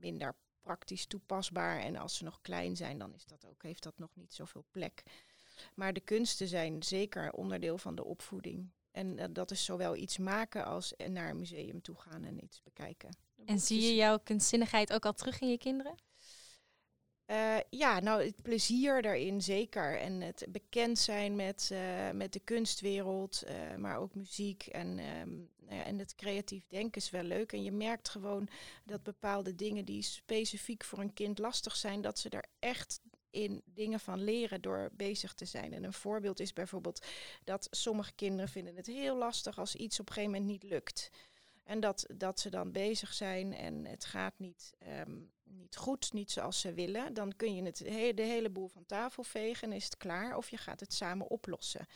minder 0.00 0.34
praktisch 0.62 1.06
toepasbaar. 1.06 1.80
En 1.80 1.96
als 1.96 2.16
ze 2.16 2.24
nog 2.24 2.40
klein 2.40 2.76
zijn, 2.76 2.98
dan 2.98 3.14
is 3.14 3.24
dat 3.24 3.46
ook, 3.46 3.62
heeft 3.62 3.82
dat 3.82 3.98
nog 3.98 4.10
niet 4.14 4.34
zoveel 4.34 4.64
plek. 4.70 5.02
Maar 5.74 5.92
de 5.92 6.00
kunsten 6.00 6.48
zijn 6.48 6.82
zeker 6.82 7.32
onderdeel 7.32 7.78
van 7.78 7.94
de 7.94 8.04
opvoeding. 8.04 8.70
En 8.90 9.18
uh, 9.18 9.24
dat 9.30 9.50
is 9.50 9.64
zowel 9.64 9.96
iets 9.96 10.18
maken 10.18 10.64
als 10.64 10.94
naar 11.06 11.30
een 11.30 11.38
museum 11.38 11.82
toe 11.82 11.96
gaan 11.96 12.24
en 12.24 12.44
iets 12.44 12.62
bekijken. 12.62 13.16
En 13.44 13.60
zie 13.60 13.80
je 13.80 13.94
jouw 13.94 14.18
kunstzinnigheid 14.18 14.92
ook 14.92 15.06
al 15.06 15.12
terug 15.12 15.40
in 15.40 15.48
je 15.48 15.58
kinderen? 15.58 15.94
Uh, 17.26 17.56
ja, 17.70 18.00
nou, 18.00 18.24
het 18.24 18.42
plezier 18.42 19.02
daarin 19.02 19.42
zeker. 19.42 19.98
En 19.98 20.20
het 20.20 20.46
bekend 20.48 20.98
zijn 20.98 21.36
met, 21.36 21.70
uh, 21.72 22.10
met 22.10 22.32
de 22.32 22.40
kunstwereld, 22.40 23.42
uh, 23.46 23.76
maar 23.76 23.98
ook 23.98 24.14
muziek 24.14 24.66
en, 24.66 24.86
um, 24.88 25.48
nou 25.58 25.76
ja, 25.76 25.84
en 25.84 25.98
het 25.98 26.14
creatief 26.14 26.66
denken 26.68 27.00
is 27.00 27.10
wel 27.10 27.22
leuk. 27.22 27.52
En 27.52 27.62
je 27.62 27.72
merkt 27.72 28.08
gewoon 28.08 28.48
dat 28.84 29.02
bepaalde 29.02 29.54
dingen 29.54 29.84
die 29.84 30.02
specifiek 30.02 30.84
voor 30.84 30.98
een 30.98 31.14
kind 31.14 31.38
lastig 31.38 31.76
zijn, 31.76 32.00
dat 32.00 32.18
ze 32.18 32.28
er 32.28 32.44
echt 32.58 33.00
in 33.30 33.62
dingen 33.64 34.00
van 34.00 34.24
leren 34.24 34.60
door 34.60 34.90
bezig 34.92 35.34
te 35.34 35.44
zijn. 35.44 35.72
En 35.72 35.84
een 35.84 35.92
voorbeeld 35.92 36.40
is 36.40 36.52
bijvoorbeeld 36.52 37.06
dat 37.44 37.66
sommige 37.70 38.12
kinderen 38.14 38.48
vinden 38.48 38.76
het 38.76 38.86
heel 38.86 39.16
lastig 39.16 39.58
als 39.58 39.74
iets 39.74 40.00
op 40.00 40.08
een 40.08 40.14
gegeven 40.14 40.32
moment 40.32 40.50
niet 40.50 40.70
lukt. 40.70 41.10
En 41.64 41.80
dat, 41.80 42.06
dat 42.14 42.40
ze 42.40 42.50
dan 42.50 42.72
bezig 42.72 43.12
zijn 43.12 43.54
en 43.54 43.84
het 43.84 44.04
gaat 44.04 44.38
niet, 44.38 44.72
um, 45.06 45.32
niet 45.42 45.76
goed, 45.76 46.12
niet 46.12 46.30
zoals 46.30 46.60
ze 46.60 46.72
willen. 46.72 47.14
Dan 47.14 47.36
kun 47.36 47.54
je 47.54 47.62
het 47.62 47.76
de 48.16 48.22
hele 48.22 48.50
boel 48.50 48.68
van 48.68 48.86
tafel 48.86 49.22
vegen 49.22 49.70
en 49.70 49.76
is 49.76 49.84
het 49.84 49.96
klaar. 49.96 50.36
Of 50.36 50.50
je 50.50 50.56
gaat 50.56 50.80
het 50.80 50.92
samen 50.92 51.30
oplossen. 51.30 51.86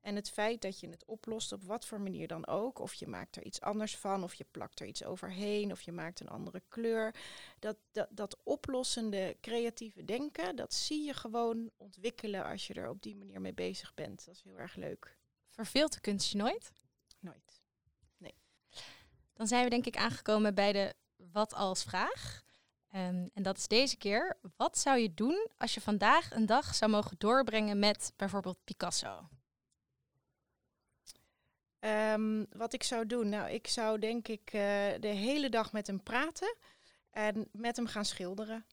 En 0.00 0.16
het 0.16 0.30
feit 0.30 0.60
dat 0.62 0.80
je 0.80 0.88
het 0.88 1.04
oplost 1.04 1.52
op 1.52 1.62
wat 1.64 1.86
voor 1.86 2.00
manier 2.00 2.28
dan 2.28 2.46
ook, 2.46 2.78
of 2.78 2.94
je 2.94 3.06
maakt 3.06 3.36
er 3.36 3.44
iets 3.44 3.60
anders 3.60 3.96
van, 3.96 4.22
of 4.22 4.34
je 4.34 4.46
plakt 4.50 4.80
er 4.80 4.86
iets 4.86 5.04
overheen, 5.04 5.72
of 5.72 5.80
je 5.80 5.92
maakt 5.92 6.20
een 6.20 6.28
andere 6.28 6.62
kleur. 6.68 7.14
Dat, 7.58 7.76
dat, 7.92 8.08
dat 8.10 8.36
oplossende 8.42 9.36
creatieve 9.40 10.04
denken, 10.04 10.56
dat 10.56 10.74
zie 10.74 11.04
je 11.04 11.14
gewoon 11.14 11.70
ontwikkelen 11.76 12.44
als 12.44 12.66
je 12.66 12.74
er 12.74 12.88
op 12.88 13.02
die 13.02 13.16
manier 13.16 13.40
mee 13.40 13.54
bezig 13.54 13.94
bent. 13.94 14.24
Dat 14.24 14.34
is 14.34 14.42
heel 14.42 14.58
erg 14.58 14.74
leuk. 14.74 15.16
Verveelt 15.48 15.92
de 15.92 16.00
kunst 16.00 16.32
je? 16.32 16.38
Nooit. 16.38 16.72
Dan 19.38 19.46
zijn 19.46 19.64
we 19.64 19.70
denk 19.70 19.86
ik 19.86 19.96
aangekomen 19.96 20.54
bij 20.54 20.72
de 20.72 20.94
wat 21.32 21.54
als 21.54 21.82
vraag. 21.82 22.42
Ehm, 22.90 23.26
en 23.34 23.42
dat 23.42 23.56
is 23.56 23.66
deze 23.66 23.96
keer, 23.96 24.36
wat 24.56 24.78
zou 24.78 24.98
je 24.98 25.14
doen 25.14 25.48
als 25.56 25.74
je 25.74 25.80
vandaag 25.80 26.30
een 26.30 26.46
dag 26.46 26.74
zou 26.74 26.90
mogen 26.90 27.18
doorbrengen 27.18 27.78
met 27.78 28.12
bijvoorbeeld 28.16 28.64
Picasso? 28.64 29.28
Ehm, 31.78 32.44
wat 32.50 32.72
ik 32.72 32.82
zou 32.82 33.06
doen? 33.06 33.28
Nou, 33.28 33.50
ik 33.50 33.66
zou 33.66 33.98
denk 33.98 34.28
ik 34.28 34.46
eh, 34.46 34.52
de 35.00 35.14
hele 35.14 35.48
dag 35.48 35.72
met 35.72 35.86
hem 35.86 36.02
praten 36.02 36.56
en 37.10 37.48
met 37.52 37.76
hem 37.76 37.86
gaan 37.86 38.04
schilderen. 38.04 38.66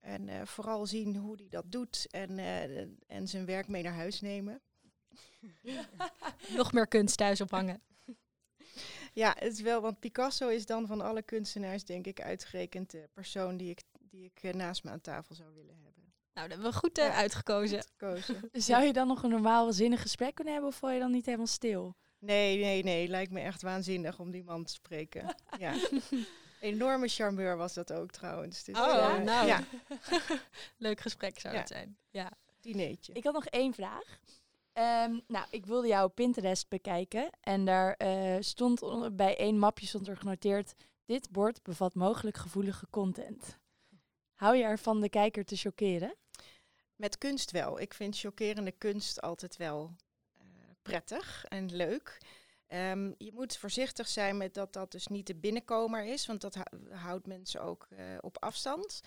En 0.00 0.28
eh, 0.28 0.46
vooral 0.46 0.86
zien 0.86 1.16
hoe 1.16 1.36
hij 1.36 1.48
dat 1.48 1.72
doet 1.72 2.06
en, 2.10 2.38
eh, 2.38 2.80
en 3.06 3.28
zijn 3.28 3.46
werk 3.46 3.68
mee 3.68 3.82
naar 3.82 3.94
huis 3.94 4.20
nemen. 4.20 4.60
Nog 6.56 6.72
meer 6.72 6.88
kunst 6.88 7.16
thuis 7.16 7.40
ophangen. 7.40 7.82
Ja, 9.12 9.36
het 9.38 9.52
is 9.52 9.60
wel, 9.60 9.80
want 9.80 10.00
Picasso 10.00 10.48
is 10.48 10.66
dan 10.66 10.86
van 10.86 11.00
alle 11.00 11.22
kunstenaars, 11.22 11.84
denk 11.84 12.06
ik, 12.06 12.20
uitgerekend 12.20 12.90
de 12.90 13.08
persoon 13.12 13.56
die 13.56 13.70
ik, 13.70 13.82
die 14.00 14.32
ik 14.34 14.54
naast 14.54 14.84
me 14.84 14.90
aan 14.90 15.00
tafel 15.00 15.34
zou 15.34 15.54
willen 15.54 15.78
hebben. 15.82 15.90
Nou, 16.34 16.48
dat 16.48 16.58
hebben 16.58 16.72
we 16.72 16.78
goed 16.78 16.98
uitgekozen. 16.98 17.76
uitgekozen. 17.76 18.50
Zou 18.70 18.84
je 18.84 18.92
dan 18.92 19.06
nog 19.06 19.22
een 19.22 19.30
normaal 19.30 19.72
zinnig 19.72 20.02
gesprek 20.02 20.34
kunnen 20.34 20.52
hebben 20.52 20.70
of 20.70 20.78
val 20.78 20.90
je 20.90 21.00
dan 21.00 21.10
niet 21.10 21.26
helemaal 21.26 21.46
stil? 21.46 21.96
Nee, 22.18 22.58
nee, 22.58 22.82
nee. 22.82 23.08
Lijkt 23.08 23.32
me 23.32 23.40
echt 23.40 23.62
waanzinnig 23.62 24.18
om 24.18 24.30
die 24.30 24.44
man 24.44 24.64
te 24.64 24.72
spreken. 24.72 25.34
ja. 25.58 25.74
Enorme 26.60 27.08
charmeur 27.08 27.56
was 27.56 27.74
dat 27.74 27.92
ook 27.92 28.10
trouwens. 28.10 28.64
Dus, 28.64 28.78
oh, 28.78 28.86
uh, 28.86 29.18
nou. 29.18 29.46
Ja. 29.46 29.64
Leuk 30.76 31.00
gesprek 31.00 31.40
zou 31.40 31.56
het 31.56 31.68
zijn. 31.68 31.96
Ja. 32.10 32.32
Dineetje. 32.60 33.12
Ik 33.12 33.24
had 33.24 33.34
nog 33.34 33.46
één 33.46 33.74
vraag. 33.74 34.20
Um, 34.80 35.22
nou, 35.26 35.46
ik 35.50 35.66
wilde 35.66 35.88
jouw 35.88 36.08
Pinterest 36.08 36.68
bekijken 36.68 37.30
en 37.40 37.64
daar 37.64 37.94
uh, 37.98 38.36
stond 38.40 38.82
bij 39.16 39.36
één 39.36 39.58
mapje 39.58 39.86
stond 39.86 40.08
er 40.08 40.16
genoteerd: 40.16 40.74
dit 41.04 41.30
bord 41.30 41.62
bevat 41.62 41.94
mogelijk 41.94 42.36
gevoelige 42.36 42.86
content. 42.90 43.58
Hou 44.34 44.56
je 44.56 44.62
ervan 44.62 45.00
de 45.00 45.08
kijker 45.08 45.44
te 45.44 45.56
chockeren? 45.56 46.16
Met 46.96 47.18
kunst 47.18 47.50
wel. 47.50 47.80
Ik 47.80 47.94
vind 47.94 48.18
chockerende 48.18 48.72
kunst 48.72 49.20
altijd 49.20 49.56
wel 49.56 49.96
prettig 50.82 51.44
en 51.44 51.74
leuk. 51.74 52.18
Um, 52.68 53.14
je 53.18 53.32
moet 53.32 53.56
voorzichtig 53.56 54.08
zijn 54.08 54.36
met 54.36 54.54
dat 54.54 54.72
dat 54.72 54.92
dus 54.92 55.06
niet 55.06 55.26
de 55.26 55.36
binnenkomer 55.36 56.04
is, 56.04 56.26
want 56.26 56.40
dat 56.40 56.56
houdt 56.90 57.26
mensen 57.26 57.62
ook 57.62 57.86
uh, 57.90 57.98
op 58.20 58.36
afstand. 58.42 59.00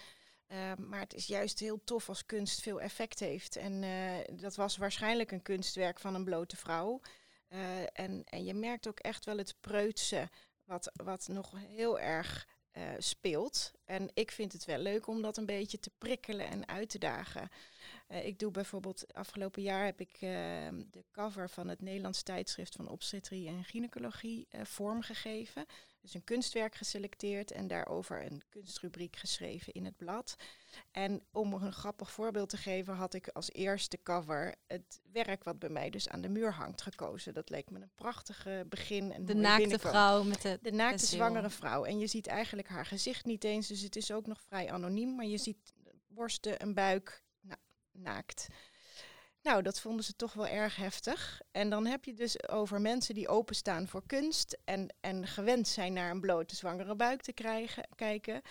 Um, 0.53 0.87
maar 0.89 0.99
het 0.99 1.13
is 1.13 1.27
juist 1.27 1.59
heel 1.59 1.83
tof 1.83 2.09
als 2.09 2.25
kunst 2.25 2.61
veel 2.61 2.81
effect 2.81 3.19
heeft. 3.19 3.55
En 3.55 3.83
uh, 3.83 4.39
dat 4.41 4.55
was 4.55 4.77
waarschijnlijk 4.77 5.31
een 5.31 5.41
kunstwerk 5.41 5.99
van 5.99 6.15
een 6.15 6.23
blote 6.23 6.57
vrouw. 6.57 7.01
Uh, 7.49 7.81
en, 7.93 8.23
en 8.25 8.43
je 8.43 8.53
merkt 8.53 8.87
ook 8.87 8.99
echt 8.99 9.25
wel 9.25 9.37
het 9.37 9.55
preutse, 9.59 10.29
wat, 10.63 10.91
wat 10.93 11.27
nog 11.27 11.53
heel 11.57 11.99
erg 11.99 12.47
speelt. 12.97 13.71
En 13.85 14.09
ik 14.13 14.31
vind 14.31 14.53
het 14.53 14.65
wel 14.65 14.77
leuk 14.77 15.07
om 15.07 15.21
dat 15.21 15.37
een 15.37 15.45
beetje 15.45 15.79
te 15.79 15.91
prikkelen 15.97 16.47
en 16.47 16.67
uit 16.67 16.89
te 16.89 16.97
dagen. 16.97 17.49
Uh, 18.13 18.25
ik 18.25 18.39
doe 18.39 18.51
bijvoorbeeld, 18.51 19.13
afgelopen 19.13 19.61
jaar 19.61 19.85
heb 19.85 19.99
ik 19.99 20.13
uh, 20.13 20.29
de 20.91 21.03
cover 21.11 21.49
van 21.49 21.67
het 21.67 21.81
Nederlands 21.81 22.23
tijdschrift 22.23 22.75
van 22.75 22.87
obstetrie 22.87 23.47
en 23.47 23.63
gynaecologie 23.63 24.47
uh, 24.51 24.61
vormgegeven. 24.63 25.65
Dus 26.01 26.13
een 26.13 26.23
kunstwerk 26.23 26.75
geselecteerd 26.75 27.51
en 27.51 27.67
daarover 27.67 28.25
een 28.25 28.41
kunstrubriek 28.49 29.15
geschreven 29.15 29.73
in 29.73 29.85
het 29.85 29.97
blad. 29.97 30.35
En 30.91 31.23
om 31.31 31.53
een 31.53 31.73
grappig 31.73 32.11
voorbeeld 32.11 32.49
te 32.49 32.57
geven, 32.57 32.93
had 32.93 33.13
ik 33.13 33.27
als 33.27 33.51
eerste 33.51 33.99
cover 34.03 34.55
het 34.67 35.01
werk 35.11 35.43
wat 35.43 35.59
bij 35.59 35.69
mij 35.69 35.89
dus 35.89 36.09
aan 36.09 36.21
de 36.21 36.29
muur 36.29 36.53
hangt 36.53 36.81
gekozen. 36.81 37.33
Dat 37.33 37.49
leek 37.49 37.69
me 37.69 37.81
een 37.81 37.91
prachtige 37.95 38.65
begin. 38.69 39.11
En 39.11 39.25
de 39.25 39.33
naakte 39.33 39.79
vrouw 39.79 40.23
met 40.23 40.41
de 40.41 40.59
De 40.61 40.71
naakte 40.71 41.05
zwangere 41.05 41.49
vrouw. 41.49 41.85
En 41.85 41.99
je 41.99 42.07
ziet 42.07 42.27
eigenlijk 42.27 42.67
haar 42.67 42.85
gezicht 42.85 43.25
niet 43.25 43.43
eens, 43.43 43.67
dus 43.67 43.81
het 43.81 43.95
is 43.95 44.11
ook 44.11 44.27
nog 44.27 44.41
vrij 44.41 44.71
anoniem. 44.71 45.15
Maar 45.15 45.25
je 45.25 45.37
ziet 45.37 45.73
borsten, 46.07 46.61
een 46.61 46.73
buik, 46.73 47.22
naakt. 47.93 48.47
Nou, 49.43 49.61
dat 49.61 49.79
vonden 49.79 50.05
ze 50.05 50.15
toch 50.15 50.33
wel 50.33 50.47
erg 50.47 50.75
heftig. 50.75 51.41
En 51.51 51.69
dan 51.69 51.85
heb 51.85 52.05
je 52.05 52.13
dus 52.13 52.47
over 52.47 52.81
mensen 52.81 53.15
die 53.15 53.27
openstaan 53.27 53.87
voor 53.87 54.03
kunst 54.05 54.57
en, 54.65 54.95
en 54.99 55.27
gewend 55.27 55.67
zijn 55.67 55.93
naar 55.93 56.11
een 56.11 56.21
blote 56.21 56.55
zwangere 56.55 56.95
buik 56.95 57.21
te 57.21 57.33
krijgen, 57.33 57.87
kijken. 57.95 58.41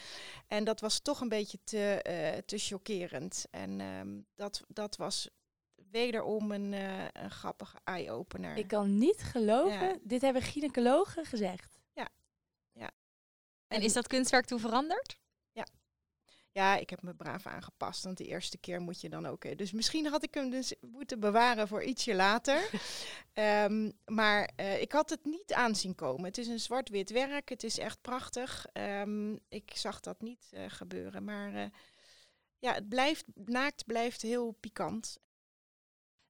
En 0.46 0.64
dat 0.64 0.80
was 0.80 1.00
toch 1.00 1.20
een 1.20 1.28
beetje 1.28 1.58
te, 1.64 2.04
uh, 2.08 2.38
te 2.38 2.58
chockerend. 2.58 3.46
En 3.50 3.80
um, 3.80 4.26
dat, 4.34 4.62
dat 4.68 4.96
was 4.96 5.28
wederom 5.90 6.52
een, 6.52 6.72
uh, 6.72 7.04
een 7.12 7.30
grappige 7.30 7.78
eye-opener. 7.84 8.56
Ik 8.56 8.68
kan 8.68 8.98
niet 8.98 9.22
geloven, 9.22 9.88
ja. 9.88 9.98
dit 10.02 10.20
hebben 10.20 10.42
gynaecologen 10.42 11.24
gezegd. 11.24 11.80
Ja. 11.92 12.08
ja. 12.72 12.90
En, 13.66 13.78
en 13.78 13.82
is 13.82 13.92
dat 13.92 14.06
kunstwerk 14.06 14.44
toen 14.44 14.60
veranderd? 14.60 15.20
Ja, 16.54 16.76
ik 16.76 16.90
heb 16.90 17.02
me 17.02 17.14
braaf 17.14 17.46
aangepast. 17.46 18.04
Want 18.04 18.16
de 18.16 18.26
eerste 18.26 18.58
keer 18.58 18.80
moet 18.80 19.00
je 19.00 19.08
dan 19.08 19.26
ook. 19.26 19.58
Dus 19.58 19.72
misschien 19.72 20.06
had 20.06 20.22
ik 20.22 20.34
hem 20.34 20.50
dus 20.50 20.74
moeten 20.80 21.20
bewaren 21.20 21.68
voor 21.68 21.82
ietsje 21.82 22.14
later. 22.14 22.70
um, 23.34 23.92
maar 24.18 24.50
uh, 24.56 24.80
ik 24.80 24.92
had 24.92 25.10
het 25.10 25.24
niet 25.24 25.52
aanzien 25.52 25.94
komen. 25.94 26.24
Het 26.24 26.38
is 26.38 26.46
een 26.46 26.60
zwart-wit 26.60 27.10
werk. 27.10 27.48
Het 27.48 27.64
is 27.64 27.78
echt 27.78 28.00
prachtig. 28.00 28.66
Um, 28.72 29.38
ik 29.48 29.70
zag 29.74 30.00
dat 30.00 30.20
niet 30.20 30.50
uh, 30.54 30.64
gebeuren. 30.68 31.24
Maar 31.24 31.54
uh, 31.54 31.64
ja, 32.58 32.74
het 32.74 32.88
blijft, 32.88 33.24
naakt 33.34 33.86
blijft 33.86 34.22
heel 34.22 34.50
pikant. 34.60 35.18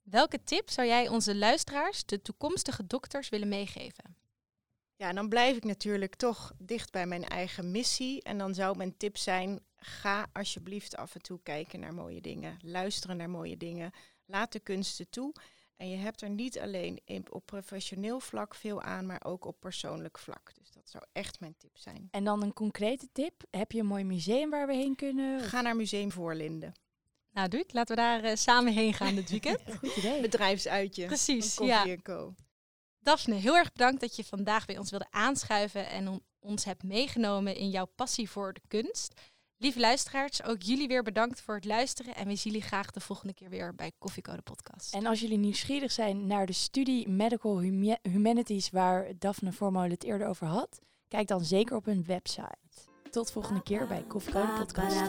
Welke 0.02 0.42
tip 0.42 0.70
zou 0.70 0.88
jij 0.88 1.08
onze 1.08 1.34
luisteraars, 1.34 2.04
de 2.04 2.22
toekomstige 2.22 2.86
dokters, 2.86 3.28
willen 3.28 3.48
meegeven? 3.48 4.16
Ja, 4.96 5.12
dan 5.12 5.28
blijf 5.28 5.56
ik 5.56 5.64
natuurlijk 5.64 6.14
toch 6.14 6.52
dicht 6.58 6.90
bij 6.90 7.06
mijn 7.06 7.24
eigen 7.24 7.70
missie. 7.70 8.22
En 8.22 8.38
dan 8.38 8.54
zou 8.54 8.76
mijn 8.76 8.96
tip 8.96 9.16
zijn: 9.16 9.60
ga 9.84 10.26
alsjeblieft 10.32 10.96
af 10.96 11.14
en 11.14 11.22
toe 11.22 11.40
kijken 11.42 11.80
naar 11.80 11.94
mooie 11.94 12.20
dingen. 12.20 12.58
Luisteren 12.62 13.16
naar 13.16 13.30
mooie 13.30 13.56
dingen. 13.56 13.90
Laat 14.24 14.52
de 14.52 14.60
kunsten 14.60 15.10
toe. 15.10 15.34
En 15.76 15.88
je 15.88 15.96
hebt 15.96 16.20
er 16.20 16.30
niet 16.30 16.58
alleen 16.58 17.00
op 17.30 17.46
professioneel 17.46 18.20
vlak 18.20 18.54
veel 18.54 18.82
aan, 18.82 19.06
maar 19.06 19.24
ook 19.24 19.44
op 19.44 19.60
persoonlijk 19.60 20.18
vlak. 20.18 20.52
Dus 20.54 20.70
dat 20.70 20.88
zou 20.88 21.04
echt 21.12 21.40
mijn 21.40 21.54
tip 21.58 21.78
zijn. 21.78 22.08
En 22.10 22.24
dan 22.24 22.42
een 22.42 22.52
concrete 22.52 23.08
tip. 23.12 23.42
Heb 23.50 23.72
je 23.72 23.80
een 23.80 23.86
mooi 23.86 24.04
museum 24.04 24.50
waar 24.50 24.66
we 24.66 24.74
heen 24.74 24.94
kunnen? 24.94 25.40
Ga 25.40 25.60
naar 25.60 25.76
Museum 25.76 26.12
Voorlinden. 26.12 26.72
Nou, 27.30 27.48
Duik, 27.48 27.72
laten 27.72 27.96
we 27.96 28.02
daar 28.02 28.24
uh, 28.24 28.34
samen 28.34 28.72
heen 28.72 28.94
gaan 28.94 29.14
dit 29.14 29.30
weekend. 29.30 29.60
Goed 29.78 29.96
idee. 29.96 30.20
Bedrijfsuitje. 30.20 31.06
Precies, 31.06 31.56
ja. 31.56 31.96
Co. 32.02 32.34
Daphne, 32.98 33.34
heel 33.34 33.56
erg 33.56 33.72
bedankt 33.72 34.00
dat 34.00 34.16
je 34.16 34.24
vandaag 34.24 34.66
bij 34.66 34.78
ons 34.78 34.90
wilde 34.90 35.10
aanschuiven 35.10 35.88
en 35.88 36.22
ons 36.38 36.64
hebt 36.64 36.82
meegenomen 36.82 37.56
in 37.56 37.70
jouw 37.70 37.86
passie 37.86 38.30
voor 38.30 38.52
de 38.52 38.60
kunst. 38.68 39.20
Lieve 39.62 39.80
luisteraars, 39.80 40.42
ook 40.44 40.62
jullie 40.62 40.88
weer 40.88 41.02
bedankt 41.02 41.40
voor 41.40 41.54
het 41.54 41.64
luisteren 41.64 42.14
en 42.14 42.26
we 42.26 42.36
zien 42.36 42.52
jullie 42.52 42.68
graag 42.68 42.90
de 42.90 43.00
volgende 43.00 43.34
keer 43.34 43.48
weer 43.48 43.74
bij 43.74 43.92
Koffiecode 43.98 44.42
Podcast. 44.42 44.94
En 44.94 45.06
als 45.06 45.20
jullie 45.20 45.38
nieuwsgierig 45.38 45.92
zijn 45.92 46.26
naar 46.26 46.46
de 46.46 46.52
studie 46.52 47.08
Medical 47.08 47.60
Humanities 48.02 48.70
waar 48.70 49.12
Daphne 49.18 49.52
Voormolen 49.52 49.90
het 49.90 50.04
eerder 50.04 50.26
over 50.26 50.46
had, 50.46 50.80
kijk 51.08 51.28
dan 51.28 51.44
zeker 51.44 51.76
op 51.76 51.84
hun 51.84 52.04
website. 52.06 52.56
Tot 53.10 53.32
volgende 53.32 53.62
keer 53.62 53.86
bij 53.86 54.04
Koffiecode 54.08 54.52
Podcast. 54.52 55.00